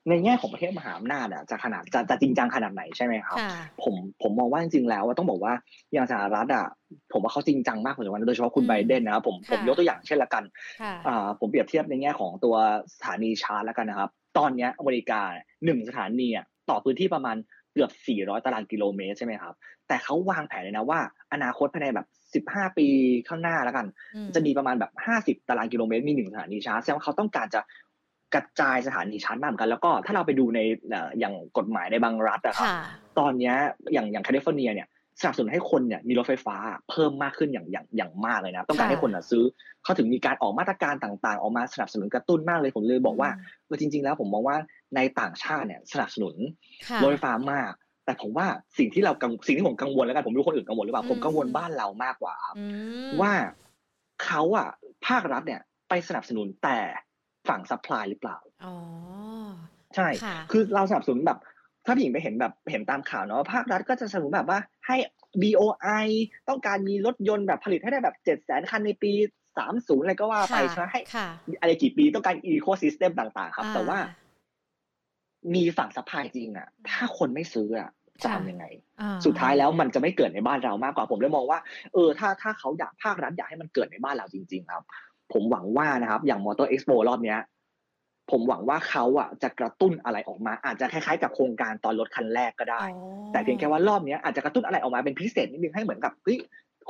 [0.09, 3.39] ในแง่ของประเทศมหาอำนาจอะจะขนาดจะจะจริงจังขนาดไหนใช่ไหมครับ
[3.83, 5.53] ผมผมมองว่าจริงๆแล้วต้องบอกว่า
[5.93, 6.67] อย่างสหรัฐอะ
[7.13, 10.45] ผมว่าเขาจริงจังมากพอสมควรโดยเฉพาะคุณไบเดนนะครับผมผมยกตัวอย่างเช่นละกัน
[11.07, 12.55] อ่าผมเปรียบเทียบในแง่ของตัว
[12.95, 15.21] สถานีชาร์จแล้วกันนะครับ ตอนนี้อเมริกา
[15.65, 17.37] หนึ่งสถานีอะต่อพื้นที่ประมาณ
[17.73, 19.55] เกือบ 400 ตารางกิโลเมตรใช่ไหมครับ
[19.89, 21.01] แต่เขาวางแผนเลยนะว่า
[21.33, 22.07] อนาคตภายในแบบ
[22.55, 22.87] 15 ปี
[23.29, 23.87] ข้างหน้าแล้วกัน
[24.35, 27.61] จะมีประมาณแบบ 50 ตารางกิโลเมตรมีหนึ่งสถานีชาร์จแสดงว่าเขาต้องการจะ
[28.35, 30.61] กระจายสถานีชาร์จมากเหมือนกัน แล้วก็ถ้าเราไปดูใน
[31.19, 32.69] อย่างกฎหมายในบางรัฐอะครับ
[33.19, 33.53] ตอนนี้
[33.93, 34.89] อย่างอย่างแคลิฟอร์เนียเนี่ย
[35.21, 36.57] สนับสนุนให้คนเนี่ยมีรถไฟฟ้า
[36.91, 39.45] เพิ่มมากขึ้นอย่างอย่างอย่างมากเลยนะ ต้องการให้คนซื้อ
[39.85, 43.31] เขาถึงมีการออกมาตรการต่างๆ ออกมาสนับสนุนกระตุ้นมากเลยผมเลยบอกว่า
[43.67, 44.57] เออจริง ๆ แล้วผมมองว่า
[44.97, 46.35] ในต่างชาติเนี่ยสนับสนุน
[47.03, 47.73] รถไฟฟ้ามาก
[48.05, 48.47] แต่ผมว่า
[48.79, 49.13] สิ่งที่เรา
[49.47, 52.37] สิ่งที่ผมกังวลแล้วกันผมรู้คนอื่นกังวลหรือเปล่าผมกังวลบ้านเรามากกว่า
[53.21, 53.33] ว่า
[54.25, 54.69] เขาอะ
[55.07, 56.79] ภาครัฐเนี่ย ไปสนับสนุนแต่
[57.49, 58.75] ฝั่ง supply หรือเปล่าอ๋อ
[59.95, 60.09] ใช่
[60.51, 61.39] คือเราสนับสนุนแบบ
[61.85, 64.97] ถ้าพี่หญิงไปเห็นแบบเห็นตามข่าวเนาะภาครัฐก็จะสนับสนุนแบบว่าให้
[65.43, 66.07] BOI
[66.49, 69.13] ต้องการมีรถยนต์แบบผลิตให้ได้แบบเจ็ดแสนคันในปี
[69.59, 71.01] สามศูนย์อะไรก็ว่าไปใช่ไหมให้
[71.61, 73.99] อะไรกี่ปีต้องการ ecosystem ต่าง ๆ ครับ แต่ว่า
[75.55, 77.91] มีฝั่ง supply จริงอะ ถ้าคนไม่ซื้ออะ
[78.23, 78.65] จะทำยังไง
[79.27, 81.59] สุดท้ายแล้วมันจะไม่เกิดในบ้านเรามากกว่าผมเลยมองว่า
[81.93, 84.83] เออ ถ้าถ้าเขาอยากภาครัฐอยากให้มันเกิดในบ้านเราจริง ๆ ครับ
[85.33, 87.41] ผมหวังว่านะครับ อย่างมอเตอร์เอ็กซ์โปรอบเนี้ย
[88.31, 92.81] ผมหวังว่าเขาอะจะกระตุ้นอะไรออกมา อาจจะคล้ายๆ กับโครงการตอนรถคันแรกก็ได้
[93.33, 96.39] แต่เพียงแค่ว่ารอบนี้อาจจะกระตุ้นอะไรออกมาเป็นพิเศษนิดนึงให้เหมือนกับเฮ้ย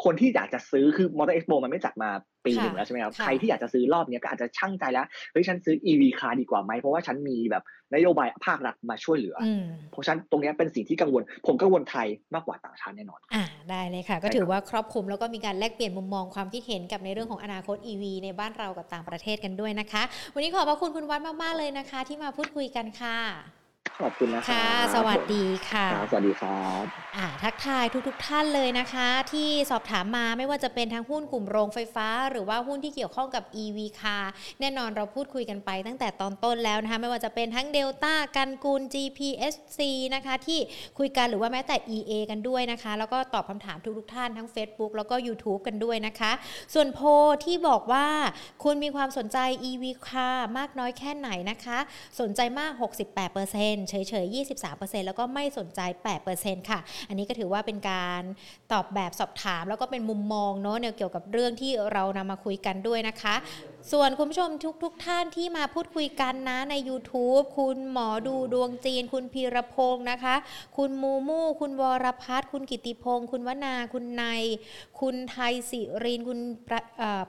[0.05, 2.11] คนที่อยากจะซื้อคือมอเตอร์เอ็กซ์โปมันไม่จัดมา
[2.45, 7.63] ปีหนึ่งแล้วใช่ไหมครับ ใครที่อยากจะซื้อรอบนี้ก็อาจจะชั่งใจแล้ว เฮ้ยฉันซื้อ EV คาร์ดีกว่าไหม เพราะว่าฉันมีแบบ
[7.95, 9.37] นโยบายภาครัฐมาช่วยเหลือ
[9.91, 20.03] เพราะฉะนั้นตรงนี้เป็นสิ่งที่กังวล ผมกังวลไทยมากกว่าต่างชาติแน่นอน อ่าได้เลยค่ะ ก็ถือว่าครอบคลุมแล้วก็มีการแลกเปลี่ยนมุมมองความคิดเห็นกับในเรื่องของอนาคต EV ในบ้านเรากับต่างประเทศกันด้วยนะคะ
[20.35, 23.58] วันนี้ขอบพระคุณคุณวัดมากๆเลยนะคะ ที่มาพูดคุยกันค่ะ
[24.01, 26.85] ขอบคุณนะคะสวัสดีค่ะสวัสดีครับ
[27.17, 34.17] อ่าทักทายทุกๆทท่านเลยนะคะ ที่สอบถามมาไม่ว่าจะเป็นทั้งหุ้นกลุ่มโรงไฟฟ้า หรือว่าหุ้นที่เกี่ยวข้องกับ EV คา
[34.61, 39.81] แน่นอนเราพูดคุยกันไปตั้งแต่ตอนต้นแล้วนะคะ ไม่ว่าจะเป็นทั้งเดลต้ากันกูล GPSC
[40.15, 40.59] นะคะ ที่
[40.99, 46.33] คุยกันหรือว่าแม้แต่ EA กันด้วยนะคะ แล้วก็ตอบคำถามทุกๆท่านทั้ง Facebook แล้วก็ YouTube กันด้วยนะคะ
[46.75, 47.01] ส่วนโพ
[47.45, 48.07] ที่บอกว่า
[48.65, 49.39] คุณมีความสนใจ
[49.71, 50.29] EV คา
[50.59, 51.79] มากน้อยแค่ไหนนะคะ
[52.21, 52.73] สนใจมาก
[53.37, 54.35] 68%เฉยๆ
[54.67, 55.81] 23%แล้วก็ไม่สนใจ
[56.27, 58.23] 8%ค่ะ อันนี้ก็ถือว่าเป็นการ
[58.73, 63.35] ตอบแบบสอบถาม แล้วก็เป็นมุมมองเนาะเกี่ยวกับเรื่องที่เรานำมาคุยกันด้วยนะคะ
[63.93, 70.35] ส่วนคุณผู้ชมทุกทุกท่านที่มาพูดคุยกันนะใน YouTube คุณหมอดูดวงจีน คุณพีรพงศ์นะคะ
[70.77, 74.43] คุณมูมูคุณวรพัฒน์คุณกิติพงศ์คุณวนาคุณนาย
[75.01, 76.81] คุณไทยสิรินคุณประ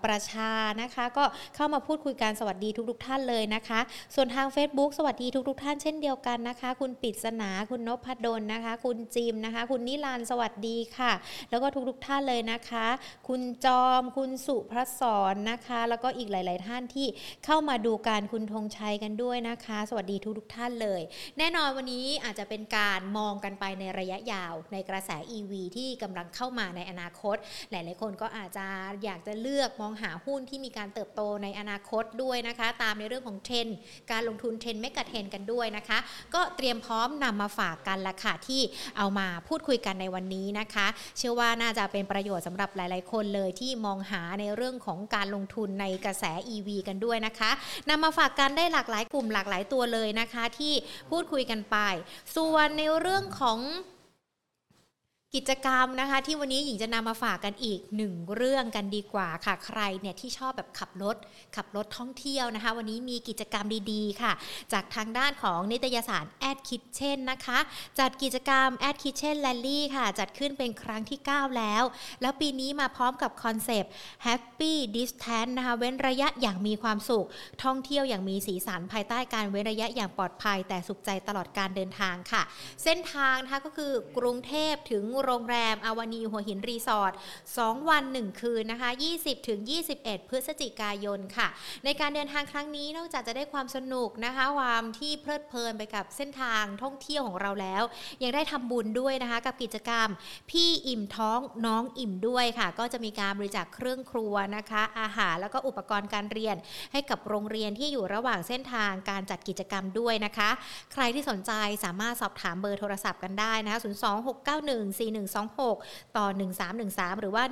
[0.03, 0.51] ประชา
[0.82, 1.24] นะคะ ก็
[1.55, 3.80] เข้ามาพูดคุยกันสวัสดีทุกทุกท่านเลยนะคะ
[4.16, 11.12] ส่วนทาง Facebook สวัสดีทุกทุกท่านเช่นเดียวกันนะคะ คุณปิศนาคุณนพดลนะคะ คุณจิมนะคะ คุณนิลานสวัสดีค่ะ
[11.49, 12.88] แล้วก็ทุกทุกท่านเลยนะคะ
[13.28, 17.08] คุณจอมคุณสุพระสอนนะคะ แล้วก็อีกหลายๆ ท่านที่
[17.45, 21.02] เข้ามาดูการคุณธงชัยกันด้วยนะคะ สวัสดีทุกทุกท่านเลย
[21.38, 27.38] แน่นอนวันนี้อาจจะเป็นการมองกันไปในระยะยาวในกระแส EV ที่กำลังเข้ามาในอนาคต
[27.72, 28.68] หลาย ๆ คนก็อาจจะ
[29.04, 33.68] อยากจะเลือกมองหาหุ้นที่มีการเติบโตในอนาคตด้วยนะคะ ตามในเรื่องของเทรน
[34.12, 36.00] การลงทุนเทรนไม่กะเทรนกันด้วยนะคะ
[36.36, 38.62] ก็เตรียมพร้อมนำมาฝากกันละค่ะที่
[38.97, 40.88] เอามาพูดคุยกันในวันนี้นะคะ
[41.18, 47.51] เชื่อว่าน่าจะเป็นประโยชน์สำหรับหลาย ๆ คนเลยที่มองหาในเรื่องของการลงทุนในกระแส EV กันด้วยนะคะ
[47.89, 50.73] นำมาฝากกันได้หลากหลายกลุ่มหลากหลายตัวเลยนะคะ ที่
[51.09, 51.77] พูดคุยกันไป
[52.36, 53.59] ส่วนในเรื่องของ
[55.36, 61.15] กิจกรรมนะคะ ที่วันนี้หญิงจะนำมาฝากกันอีกหนึ่งเรื่องกันดีกว่าค่ะ ใครเนี่ยที่ชอบแบบขับรถ
[61.55, 64.32] ขับรถท่องเที่ยวนะคะ วันนี้มีกิจกรรมดีๆค่ะ
[64.73, 67.59] จากทางด้านของนิตยสารแอดคิทเช่นนะคะ
[67.99, 71.84] จัดกิจกรรมแอดคิทเช่นแลนลี่ค่ะ จัดขึ้นเป็นครั้งที่ 9 แล้ว
[72.21, 73.91] แล้วปีนี้มาพร้อมกับคอนเซปต์
[74.25, 77.25] Happy Distance นะคะ เว้นระยะอย่างมีความสุข
[77.63, 82.41] ท่องเที่ยวอย่างมีสีสันภายใต้การเว้นระยะอย่างปลอดภัย แต่สุขใจตลอดการเดินทางค่ะ
[82.84, 87.13] เส้นทางนะคะก็คือกรุงเทพถึงโรงแรมอาวานีหัวหินรีสอร์ท
[87.51, 88.89] 2วัน 1 คืนนะคะ
[89.20, 89.59] 20ถึง
[89.95, 91.47] 21 พฤศจิกายนค่ะ
[91.86, 97.84] ในการเดินทางครั้งนี้นอกจากจะได้ความสนุกนะคะ ความที่เพลิดเพลินไปกับเส้นทางท่องเที่ยวของเราแล้ว
[98.24, 100.07] ยังได้ทำบุญด้วยนะคะ กับกิจกรรม
[100.51, 106.55] พี่อิ่มท้องน้องอิ่มด้วยค่ะ ก็จะมีการบริจาคเครื่องครัวนะคะ อาหารแล้วก็อุปกรณ์การเรียน
[106.91, 110.49] ให้กับโรงเรียนที่อยู่ระหว่างเส้นทางการจัดกิจกรรมด้วยนะคะ
[110.93, 111.51] ใครที่สนใจ
[111.86, 113.80] สามารถสอบถามเบอร์โทรศัพท์กันได้นะคะ
[115.10, 116.26] 14126 ต่อ
[116.74, 117.43] 1313 หรือว่า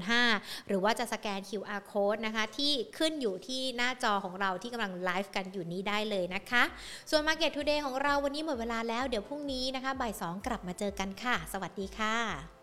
[0.00, 6.62] 1405 หรือว่าจะสแกน QR code นะคะ ที่ขึ้นอยู่ที่หน้าจอของเราที่กำลังไลฟ์กันอยู่นี้ได้เลยนะคะ
[7.10, 12.57] ส่วน Market Today ของเราวันนี้หมดเวลาแล้วเดี๋ยวพรุ่งนี้นะคะบ่าย2กลับมาเจอกันค่ะ สวัสดีค่ะ